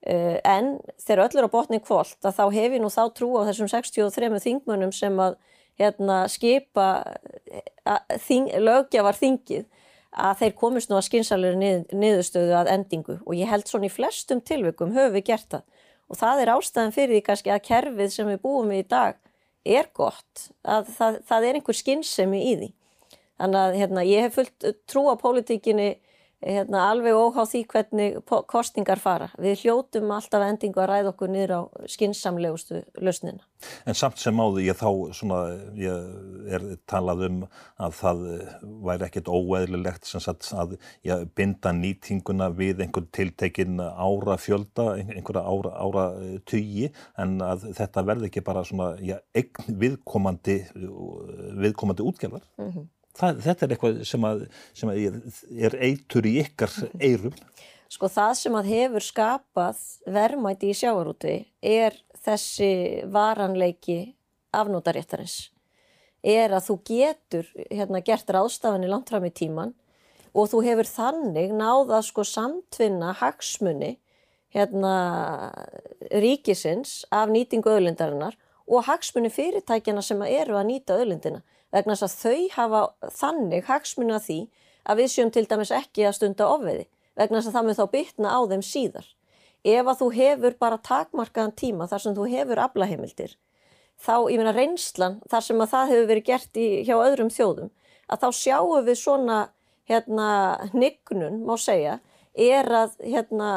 Uh, 0.00 0.40
en 0.48 0.78
þegar 0.96 1.26
öllur 1.26 1.44
á 1.44 1.50
botni 1.52 1.78
kvólt 1.84 2.24
að 2.24 2.38
þá 2.38 2.44
hef 2.54 2.72
ég 2.72 2.80
nú 2.80 2.88
þá 2.88 3.02
trú 3.12 3.34
á 3.36 3.44
þessum 3.50 3.68
63 3.68 4.38
þingmönnum 4.40 4.94
sem 4.96 5.18
að 5.20 5.36
hérna, 5.80 6.22
skipa 6.28 6.86
þing, 8.24 8.48
lögjafar 8.64 9.18
þingið 9.18 9.66
að 10.10 10.40
þeir 10.40 10.54
komist 10.58 10.90
nú 10.90 10.98
að 10.98 11.06
skynsalega 11.06 11.58
nið, 11.60 11.84
niðurstöðu 11.94 12.56
að 12.58 12.72
endingu 12.74 13.18
og 13.20 13.36
ég 13.38 13.50
held 13.50 13.68
svona 13.68 13.86
í 13.86 13.92
flestum 13.92 14.40
tilveikum 14.42 14.94
höfum 14.96 15.14
við 15.14 15.28
gert 15.30 15.48
það 15.54 15.79
og 16.10 16.18
það 16.18 16.42
er 16.42 16.52
ástæðan 16.56 16.94
fyrir 16.94 17.16
því 17.16 17.22
kannski 17.28 17.52
að 17.54 17.64
kerfið 17.68 18.12
sem 18.14 18.30
við 18.30 18.42
búum 18.42 18.70
við 18.72 18.82
í 18.82 18.88
dag 18.90 19.18
er 19.64 19.90
gott, 19.94 20.46
að 20.64 20.88
það, 20.96 21.18
það 21.28 21.46
er 21.46 21.58
einhver 21.58 21.78
skinnsemi 21.78 22.40
í 22.42 22.54
því. 22.56 22.70
Þannig 23.40 23.60
að 23.60 23.76
hérna, 23.80 24.04
ég 24.08 24.26
hef 24.26 24.38
fullt 24.38 24.70
trú 24.90 25.04
á 25.08 25.14
pólitíkinni 25.20 25.90
hérna, 26.40 26.86
alveg 26.90 27.16
óhá 27.16 27.44
því 27.48 27.60
hvernig 27.68 28.18
kostingar 28.48 29.00
fara. 29.00 29.28
Við 29.40 29.64
hljótum 29.64 30.10
alltaf 30.14 30.44
endingu 30.46 30.80
að 30.80 30.90
ræða 30.90 31.12
okkur 31.12 31.32
niður 31.32 31.52
á 31.52 31.60
skinsamlegustu 31.92 32.80
lausnina. 33.00 33.44
En 33.84 33.96
samt 33.98 34.20
sem 34.20 34.40
áður 34.40 34.62
ég 34.64 34.78
þá 34.78 34.88
svona, 35.16 35.40
ég 35.76 36.54
er 36.56 36.64
talað 36.88 37.26
um 37.28 37.40
að 37.76 37.96
það 37.98 38.22
væri 38.88 39.06
ekkert 39.08 39.28
óeðlilegt 39.28 40.08
sagt, 40.10 40.48
að 40.56 40.78
ég 41.06 41.26
binda 41.36 41.74
nýtinguna 41.76 42.48
við 42.56 42.86
einhvern 42.86 43.10
tiltekinn 43.12 43.80
ára 43.80 44.38
fjölda, 44.40 44.94
einhverja 45.02 45.44
ára, 45.44 45.74
ára 45.76 46.06
tugi 46.48 46.88
en 47.20 47.36
að 47.44 47.68
þetta 47.76 48.06
verði 48.08 48.30
ekki 48.30 48.44
bara 48.46 48.64
svona, 48.64 48.94
já, 49.04 49.18
eign 49.36 49.76
viðkomandi, 49.80 50.62
viðkomandi 51.60 52.08
útgjörðar. 52.08 52.48
Mm 52.56 52.72
-hmm. 52.72 52.88
Það, 53.18 53.40
þetta 53.44 53.66
er 53.66 53.74
eitthvað 53.74 54.00
sem, 54.08 54.26
að, 54.26 54.42
sem 54.76 54.90
að 54.92 55.00
er 55.68 55.76
eitur 55.82 56.28
í 56.28 56.36
ykkar 56.44 56.72
eirum. 57.02 57.34
Sko 57.90 58.06
það 58.06 58.34
sem 58.38 58.54
að 58.54 58.68
hefur 58.70 59.04
skapað 59.04 59.80
verðmæti 60.06 60.70
í 60.70 60.76
sjáarúti 60.78 61.34
er 61.58 61.96
þessi 62.22 62.70
varanleiki 63.10 64.14
afnótaréttarins. 64.54 65.50
Er 66.22 66.52
að 66.54 66.68
þú 66.68 66.76
getur 66.86 67.48
hérna, 67.70 68.02
gert 68.04 68.30
ráðstafanir 68.30 68.92
langt 68.92 69.10
fram 69.10 69.26
í 69.26 69.32
tíman 69.34 69.74
og 70.30 70.50
þú 70.52 70.62
hefur 70.68 70.86
þannig 70.86 71.54
náða 71.56 72.02
sko 72.06 72.22
samtvinna 72.28 73.14
hagsmunni 73.18 73.96
hérna, 74.54 74.94
ríkisins 76.10 77.04
af 77.10 77.30
nýtingu 77.32 77.70
öðlindarinnar 77.72 78.36
og 78.70 78.86
hagsmunni 78.86 79.30
fyrirtækjana 79.34 80.02
sem 80.04 80.22
eru 80.26 80.58
að 80.58 80.68
nýta 80.70 80.98
öðlindina 80.98 81.42
vegna 81.74 81.96
þess 81.96 82.06
að 82.06 82.16
þau 82.22 82.48
hafa 82.56 83.10
þannig 83.20 83.68
hagsmunna 83.68 84.18
því 84.22 84.40
að 84.84 85.02
við 85.02 85.12
sjöum 85.14 85.32
til 85.34 85.46
dæmis 85.50 85.72
ekki 85.74 86.06
að 86.08 86.16
stunda 86.18 86.48
ofveði 86.50 86.86
vegna 87.18 87.40
þess 87.40 87.50
að 87.50 87.56
það 87.56 87.66
mun 87.68 87.78
þá 87.78 87.86
bytna 87.94 88.32
á 88.32 88.40
þeim 88.50 88.64
síðar. 88.64 89.08
Ef 89.60 89.90
að 89.92 89.98
þú 90.00 90.08
hefur 90.16 90.56
bara 90.62 90.80
takmarkaðan 90.88 91.56
tíma 91.58 91.88
þar 91.90 92.04
sem 92.04 92.16
þú 92.16 92.26
hefur 92.32 92.62
aflaheimildir, 92.64 93.34
þá, 94.00 94.14
ég 94.32 94.40
meina 94.40 94.54
reynslan, 94.56 95.18
þar 95.28 95.44
sem 95.44 95.60
að 95.60 95.72
það 95.74 95.90
hefur 95.92 96.06
verið 96.10 96.28
gert 96.30 96.60
í, 96.60 96.68
hjá 96.88 96.94
öðrum 96.96 97.32
þjóðum, 97.34 97.72
að 98.08 98.22
þá 98.22 98.28
sjáum 98.38 98.86
við 98.86 99.00
svona 99.02 99.40
hérna 99.90 100.30
hnignun, 100.72 101.42
má 101.44 101.52
segja, 101.60 101.98
er 102.32 102.70
að 102.72 102.96
hérna 103.04 103.50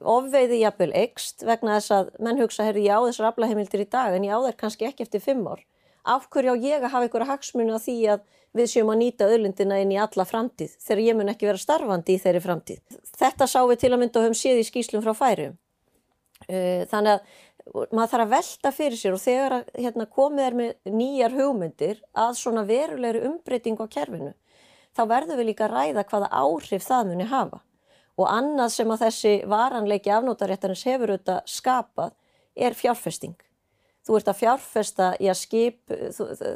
ofveiði 0.00 0.60
jafnvel 0.62 0.92
ekst 0.96 1.42
vegna 1.44 1.80
þess 1.80 1.96
að 1.96 2.14
menn 2.22 2.38
hugsa, 2.40 2.64
herri, 2.68 2.86
ég 2.86 2.96
á 2.96 3.04
þessar 3.08 3.32
aflaheimildir 3.32 3.82
í 3.82 3.90
dag 3.90 4.14
en 4.14 4.24
ég 4.24 4.32
á 4.32 4.40
þær 4.46 4.56
kannski 4.62 4.86
ekki 4.88 5.08
eftir 5.08 5.24
fimm 5.24 5.42
ár 5.50 5.64
af 6.04 6.28
hverju 6.32 6.54
á 6.54 6.56
ég 6.58 6.84
að 6.84 6.92
hafa 6.94 7.06
einhverja 7.06 7.30
hagsmunu 7.30 7.76
á 7.76 7.80
því 7.80 7.96
að 8.14 8.22
við 8.56 8.70
séum 8.72 8.90
að 8.90 9.00
nýta 9.02 9.28
öllundina 9.30 9.78
inn 9.78 9.92
í 9.94 9.98
alla 10.00 10.26
framtíð 10.26 10.72
þegar 10.82 11.02
ég 11.04 11.18
mun 11.18 11.32
ekki 11.32 11.46
vera 11.46 11.60
starfandi 11.60 12.16
í 12.16 12.22
þeirri 12.22 12.42
framtíð. 12.42 12.80
Þetta 13.20 13.46
sá 13.46 13.60
við 13.62 13.82
til 13.84 13.92
að 13.92 14.00
mynda 14.02 14.18
og 14.20 14.26
höfum 14.26 14.40
séð 14.40 14.62
í 14.62 14.66
skýslum 14.66 15.04
frá 15.04 15.14
færum. 15.14 15.54
Uh, 16.48 16.82
þannig 16.90 17.18
að 17.18 17.38
maður 17.92 18.12
þarf 18.12 18.24
að 18.24 18.32
velta 18.34 18.72
fyrir 18.74 18.98
sér 18.98 19.16
og 19.16 19.22
þegar 19.22 19.54
að, 19.58 19.72
hérna, 19.78 20.06
komið 20.10 20.44
er 20.46 20.56
með 20.58 20.94
nýjar 20.96 21.34
hugmyndir 21.36 22.00
að 22.18 22.38
svona 22.40 22.64
verulegri 22.66 23.22
umbreyting 23.28 23.78
á 23.78 23.86
kerfinu 23.90 24.32
þá 24.96 25.02
verður 25.10 25.40
við 25.40 25.50
líka 25.50 25.66
að 25.68 25.74
ræða 25.76 26.06
hvaða 26.10 26.30
áhrif 26.40 26.86
það 26.86 27.10
muni 27.10 27.28
hafa 27.30 27.60
og 28.20 28.26
annað 28.28 28.72
sem 28.74 28.90
að 28.90 29.04
þessi 29.04 29.34
varanleiki 29.48 30.12
afnótaréttarins 30.12 30.86
hefur 30.88 31.14
auðvitað 31.14 31.52
skapað 31.52 32.16
er 32.56 32.76
fjárfesting 32.76 33.36
þú 34.06 34.18
ert 34.18 34.30
að 34.32 34.38
fjárfesta 34.40 35.10
í 35.20 35.28
að 35.30 35.38
skip, 35.40 35.80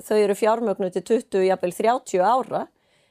þau 0.06 0.16
eru 0.16 0.36
fjármögnu 0.38 0.90
til 0.94 1.04
20, 1.04 1.44
jafnvel 1.48 1.72
30 1.76 2.24
ára, 2.24 2.64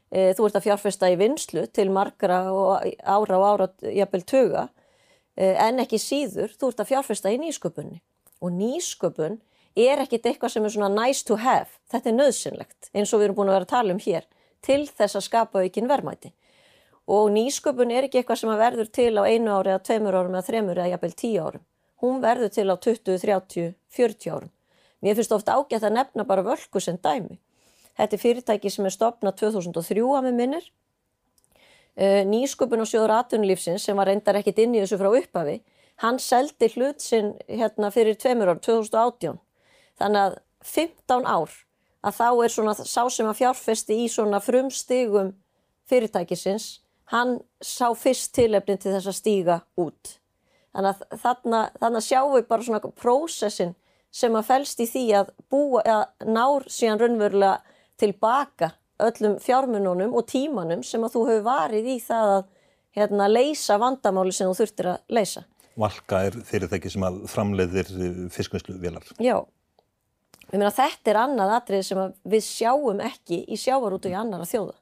e, 0.10 0.32
þú 0.38 0.48
ert 0.48 0.60
að 0.60 0.68
fjárfesta 0.68 1.10
í 1.14 1.18
vinslu 1.20 1.66
til 1.70 1.90
margra 1.94 2.42
ára 2.50 3.40
og 3.40 3.50
ára, 3.52 3.70
jafnvel 3.86 4.24
tuga, 4.30 4.68
e, 5.38 5.54
en 5.54 5.82
ekki 5.84 6.02
síður, 6.02 6.54
þú 6.58 6.74
ert 6.74 6.86
að 6.86 6.94
fjárfesta 6.94 7.34
í 7.34 7.42
nýsköpunni. 7.42 8.00
Og 8.44 8.54
nýsköpun 8.58 9.40
er 9.80 10.04
ekkit 10.04 10.30
eitthvað 10.30 10.56
sem 10.56 10.66
er 10.66 10.74
svona 10.74 10.94
nice 10.94 11.26
to 11.26 11.38
have, 11.42 11.70
þetta 11.94 12.10
er 12.10 12.18
nöðsynlegt, 12.18 12.94
eins 12.94 13.14
og 13.14 13.22
við 13.22 13.30
erum 13.30 13.42
búin 13.42 13.52
að 13.52 13.60
vera 13.60 13.70
að 13.70 13.76
tala 13.76 13.94
um 13.94 14.02
hér, 14.02 14.26
til 14.64 14.86
þess 14.88 15.20
að 15.20 15.28
skapa 15.28 15.62
aukinn 15.62 15.92
verðmæti. 15.92 16.34
Og 17.14 17.30
nýsköpun 17.36 17.92
er 17.92 18.08
ekki 18.08 18.22
eitthvað 18.22 18.40
sem 18.40 18.52
að 18.54 18.62
verður 18.64 18.90
til 18.96 19.12
á 19.20 19.28
einu 19.28 19.52
ári 19.52 19.74
eða 19.74 19.84
tveimur 19.84 20.16
árum 20.16 20.38
eða 20.38 20.48
þremur 20.48 20.80
eða 20.80 20.94
jafnvel 20.94 21.16
tíu 21.20 21.42
árum 21.44 21.64
hún 22.04 22.20
verður 22.24 22.52
til 22.52 22.68
á 22.68 22.76
20, 22.76 23.18
30, 23.24 23.74
40 23.96 24.36
árum. 24.36 24.52
Mér 25.04 25.16
finnst 25.16 25.36
ofta 25.36 25.56
ágætt 25.56 25.84
að 25.88 25.98
nefna 25.98 26.28
bara 26.28 26.44
völku 26.44 26.82
sem 26.84 26.98
dæmi. 27.00 27.40
Þetta 27.98 28.16
er 28.16 28.22
fyrirtæki 28.22 28.72
sem 28.72 28.88
er 28.88 28.96
stopnað 28.96 29.38
2003 29.40 30.04
að 30.04 30.28
með 30.28 30.40
minnir. 30.40 30.66
Eh, 31.96 32.24
nýsköpun 32.26 32.82
og 32.82 32.90
sjóður 32.90 33.14
atvinnulífsins 33.20 33.86
sem 33.86 33.98
var 33.98 34.10
reyndar 34.10 34.40
ekkit 34.40 34.64
inn 34.64 34.74
í 34.76 34.82
þessu 34.82 34.98
frá 34.98 35.12
upphafi, 35.14 35.60
hann 36.02 36.18
seldi 36.20 36.72
hlut 36.74 37.04
sinn 37.04 37.36
hérna 37.46 37.92
fyrir 37.94 38.18
tveimur 38.18 38.50
ár, 38.50 38.60
2018. 38.66 39.38
Þannig 40.02 40.24
að 40.24 40.40
15 40.66 41.28
ár 41.30 41.54
að 42.04 42.18
þá 42.18 42.28
er 42.32 42.56
svona 42.56 42.74
sá 42.80 43.04
sem 43.14 43.30
að 43.30 43.40
fjárfesti 43.44 44.00
í 44.02 44.10
svona 44.10 44.42
frumstigum 44.44 45.36
fyrirtækisins, 45.92 46.82
hann 47.14 47.38
sá 47.62 47.94
fyrst 47.94 48.34
tilefnin 48.34 48.82
til 48.82 48.96
þess 48.96 49.12
að 49.12 49.20
stíga 49.20 49.62
út. 49.78 50.18
Þannig 50.74 50.90
að 50.94 51.20
þarna, 51.22 51.64
þarna 51.80 52.02
sjáum 52.02 52.36
við 52.36 52.48
bara 52.50 52.66
svona 52.66 52.94
prósessin 52.98 53.76
sem 54.14 54.36
að 54.38 54.48
fælst 54.50 54.82
í 54.82 54.88
því 54.90 55.04
að 55.20 55.32
búa, 55.54 55.82
að 55.86 56.30
nár 56.30 56.66
síðan 56.70 57.02
raunverulega 57.02 57.78
tilbaka 58.02 58.74
öllum 59.04 59.40
fjármununum 59.42 60.14
og 60.18 60.28
tímanum 60.30 60.84
sem 60.86 61.04
að 61.04 61.16
þú 61.16 61.24
hefur 61.30 61.48
varið 61.48 61.90
í 61.96 61.98
það 62.04 62.34
að 62.36 62.44
hérna, 62.98 63.30
leysa 63.32 63.80
vandamáli 63.82 64.34
sem 64.36 64.50
þú 64.50 64.60
þurftir 64.62 64.92
að 64.94 65.18
leysa. 65.18 65.44
Valka 65.80 66.22
er 66.28 66.38
fyrirtæki 66.46 66.92
sem 66.94 67.06
að 67.06 67.24
framleiðir 67.32 67.90
fiskvinnslu 68.34 68.78
vilar. 68.82 69.06
Já, 69.18 69.40
ég 70.52 70.60
meina 70.60 70.74
þetta 70.74 71.14
er 71.14 71.22
annað 71.24 71.56
atrið 71.58 71.86
sem 71.88 72.04
við 72.30 72.46
sjáum 72.46 73.02
ekki 73.02 73.42
í 73.50 73.58
sjávarútu 73.58 74.12
í 74.12 74.18
annara 74.18 74.46
þjóða. 74.50 74.78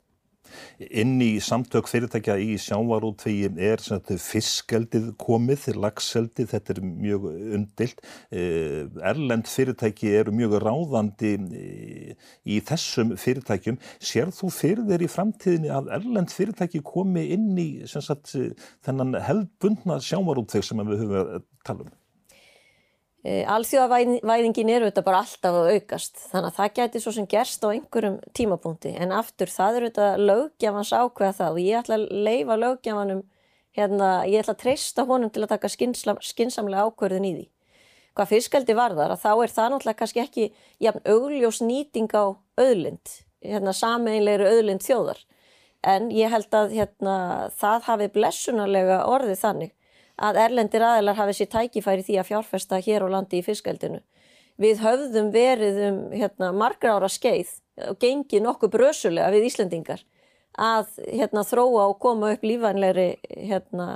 Inn 0.90 1.20
í 1.24 1.36
samtök 1.44 1.90
fyrirtækja 1.90 2.38
í 2.42 2.56
sjávarútvegi 2.62 3.52
er 3.62 3.84
fiskeldið 4.22 5.12
komið, 5.22 5.68
lagseldið, 5.78 6.50
þetta 6.54 6.76
er 6.76 6.82
mjög 6.86 7.28
undilt. 7.58 8.04
Eh, 8.32 8.90
erlend 9.12 9.50
fyrirtæki 9.52 10.12
eru 10.20 10.34
mjög 10.36 10.58
ráðandi 10.66 11.34
eh, 11.62 12.28
í 12.46 12.60
þessum 12.68 13.16
fyrirtækjum. 13.22 13.80
Sér 14.02 14.34
þú 14.36 14.52
fyrir 14.56 14.86
þeir 14.90 15.08
í 15.08 15.12
framtíðinni 15.12 15.74
að 15.74 15.92
erlend 16.00 16.34
fyrirtæki 16.34 16.84
komi 16.86 17.30
inn 17.36 17.56
í 17.62 17.70
sagt, 17.90 18.36
þennan 18.86 19.18
hefðbundna 19.22 20.02
sjávarútveg 20.04 20.66
sem 20.66 20.86
við 20.86 21.06
höfum 21.06 21.20
að 21.22 21.50
tala 21.66 21.88
um? 21.88 21.98
Eh, 23.22 23.44
alþjóðavæðingin 23.54 24.70
eru 24.74 24.88
þetta 24.88 25.04
bara 25.06 25.20
alltaf 25.22 25.58
að 25.60 25.68
aukast. 25.76 26.16
Þannig 26.32 26.48
að 26.48 26.56
það 26.58 26.72
gæti 26.80 27.02
svo 27.04 27.12
sem 27.14 27.28
gerst 27.30 27.62
á 27.62 27.70
einhverjum 27.70 28.16
tímapunkti. 28.34 28.96
En 28.98 29.14
aftur 29.14 29.52
það 29.52 29.78
eru 29.78 29.90
þetta 29.92 30.08
lögjafans 30.18 30.94
ákveða 30.96 31.36
það 31.38 31.52
og 31.52 31.60
ég 31.62 31.82
ætla 31.84 32.00
að 32.00 32.08
leifa 32.26 32.58
lögjafanum 32.58 33.22
hérna, 33.78 34.08
ég 34.26 34.42
ætla 34.42 34.56
að 34.56 34.64
treysta 34.64 35.06
honum 35.06 35.30
til 35.30 35.44
að 35.46 35.54
taka 35.54 35.70
skinsamlega 35.70 36.88
ákverðin 36.88 37.28
í 37.30 37.34
því. 37.36 37.46
Hvað 38.18 38.32
fiskaldi 38.34 38.76
varðar 38.76 39.14
að 39.14 39.22
þá 39.22 39.32
er 39.34 39.54
það 39.54 39.70
náttúrulega 39.72 40.00
kannski 40.02 40.24
ekki 40.26 40.48
jafn 40.84 41.06
augljós 41.14 41.62
nýting 41.64 42.10
á 42.12 42.26
öðlind, 42.60 43.14
hérna 43.46 43.76
sameinleiri 43.78 44.50
öðlind 44.50 44.84
þjóðar. 44.84 45.22
En 45.86 46.10
ég 46.14 46.34
held 46.34 46.58
að 46.58 46.74
hérna, 46.74 47.16
það 47.58 47.86
hafi 47.86 48.10
blessunarlega 48.18 49.04
orðið 49.10 49.40
þannig 49.46 49.72
að 50.22 50.40
erlendir 50.44 50.84
aðelar 50.86 51.18
hafi 51.18 51.36
sér 51.40 51.50
tækifæri 51.56 52.06
því 52.06 52.20
að 52.22 52.30
fjárfesta 52.30 52.80
hér 52.86 53.06
á 53.06 53.14
landi 53.16 53.42
í 53.42 53.46
fiskaldinu. 53.46 54.02
Við 54.62 54.82
höfðum 54.84 55.32
verið 55.34 55.80
um 55.88 56.00
hérna, 56.14 56.52
margra 56.54 56.98
ára 56.98 57.10
skeið 57.10 57.56
og 57.90 57.98
gengið 58.02 58.44
nokkuð 58.46 58.74
brösulega 58.76 59.32
við 59.34 59.48
Íslandingar 59.50 60.04
að 60.60 60.92
hérna, 61.08 61.46
þróa 61.48 61.88
og 61.90 62.00
koma 62.04 62.34
upp 62.36 62.44
lífvænlegri 62.46 63.10
hérna, 63.48 63.88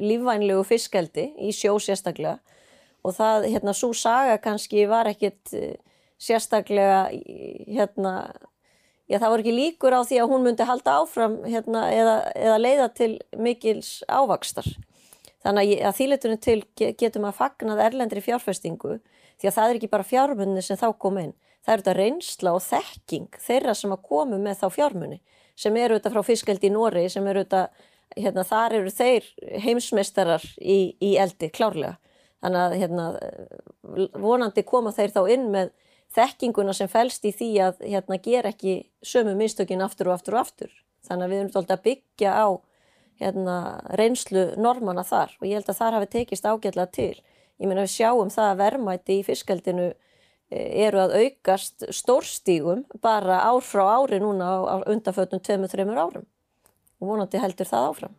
lífvænlegu 0.00 0.64
fiskaldi 0.66 1.28
í 1.44 1.52
sjó 1.54 1.76
sérstaklega 1.82 2.38
og 3.06 3.14
það, 3.14 3.46
hérna, 3.52 3.74
svo 3.76 3.92
saga 3.94 4.38
kannski 4.42 4.88
var 4.90 5.10
ekkit 5.12 5.52
eh, 5.54 5.76
sérstaklega 6.18 7.06
hérna 7.12 8.14
Já, 9.08 9.16
það 9.22 9.30
voru 9.32 9.44
ekki 9.44 9.52
líkur 9.56 9.94
á 9.96 10.00
því 10.04 10.16
að 10.20 10.32
hún 10.34 10.42
myndi 10.44 10.64
halda 10.68 10.98
áfram 11.00 11.38
hérna, 11.48 11.86
eða, 11.96 12.16
eða 12.36 12.56
leiða 12.60 12.88
til 12.92 13.12
mikils 13.40 14.02
ávakstar. 14.04 14.66
Þannig 15.44 15.82
að 15.86 15.98
þýletunum 15.98 16.40
til 16.42 16.58
getum 16.98 17.28
að 17.28 17.36
fagnað 17.38 17.82
erlendri 17.84 18.22
fjárfestingu 18.24 18.98
því 19.38 19.50
að 19.50 19.54
það 19.54 19.68
er 19.70 19.78
ekki 19.78 19.90
bara 19.92 20.06
fjármunni 20.06 20.64
sem 20.66 20.78
þá 20.80 20.88
kom 20.98 21.20
inn. 21.22 21.34
Það 21.62 21.74
eru 21.74 21.84
þetta 21.84 21.96
reynsla 21.98 22.54
og 22.56 22.64
þekking 22.64 23.38
þeirra 23.44 23.74
sem 23.76 23.92
að 23.94 24.04
komu 24.08 24.38
með 24.42 24.62
þá 24.62 24.66
fjármunni 24.74 25.20
sem 25.58 25.76
eru 25.78 25.98
þetta 25.98 26.12
frá 26.14 26.24
fiskaldi 26.26 26.68
í 26.70 26.74
Nóri 26.74 27.04
sem 27.10 27.26
eru 27.30 27.42
þetta, 27.44 27.62
hérna, 28.16 28.44
þar 28.46 28.76
eru 28.78 28.92
þeir 28.94 29.26
heimsmeistarar 29.64 30.44
í, 30.58 30.94
í 31.02 31.16
eldi 31.18 31.50
klárlega. 31.54 31.96
Þannig 32.38 32.62
að 32.62 32.74
hérna, 32.78 33.06
vonandi 34.22 34.62
koma 34.66 34.92
þeir 34.94 35.14
þá 35.16 35.22
inn 35.34 35.48
með 35.54 35.72
þekkinguna 36.14 36.74
sem 36.76 36.90
fælst 36.90 37.26
í 37.26 37.32
því 37.34 37.48
að 37.66 37.82
hérna, 37.82 38.20
gera 38.22 38.52
ekki 38.54 38.76
sömu 39.02 39.34
mistökin 39.38 39.82
aftur 39.84 40.12
og 40.12 40.18
aftur 40.18 40.38
og 40.38 40.44
aftur. 40.44 40.70
Þannig 41.08 41.26
að 41.26 41.32
við 41.32 41.40
erum 41.40 41.50
alltaf 41.58 41.78
að 41.78 41.84
byggja 41.88 42.36
á 42.38 42.46
hérna, 43.22 43.56
reynslu 43.98 44.52
normana 44.60 45.04
þar 45.06 45.34
og 45.40 45.48
ég 45.48 45.58
held 45.58 45.72
að 45.72 45.80
þar 45.80 45.98
hafi 45.98 46.10
tekist 46.14 46.46
ágætlega 46.46 46.90
til. 46.94 47.14
Ég 47.58 47.66
meina 47.66 47.84
við 47.84 47.94
sjáum 47.96 48.30
það 48.30 48.52
að 48.52 48.60
verðmætti 48.62 49.18
í 49.18 49.26
fiskaldinu 49.26 49.88
eh, 49.88 50.86
eru 50.86 51.02
að 51.02 51.16
aukast 51.24 51.88
stórstígum 51.94 52.84
bara 53.02 53.42
ár 53.48 53.64
frá 53.66 53.84
ári 53.98 54.22
núna 54.22 54.54
á 54.62 54.76
undanfötnum 54.86 55.42
2-3 55.42 55.88
árum 55.98 56.26
og 56.98 57.12
vonandi 57.12 57.42
heldur 57.42 57.68
það 57.68 57.90
áfram. 57.92 58.16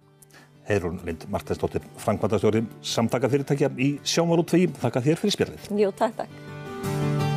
Heirun 0.69 0.99
Lind 1.05 1.25
Marteinsdóttir, 1.33 1.81
Frankvandastjóri, 1.97 2.61
samtaka 2.85 3.31
fyrirtækja 3.31 3.71
í 3.81 3.95
Sjámarútvegi. 4.05 4.69
Þakka 4.83 5.05
þér 5.07 5.23
fyrir 5.23 5.37
spjallið. 5.39 5.73
Jú, 5.81 5.91
takk, 5.97 6.21
takk. 6.21 7.28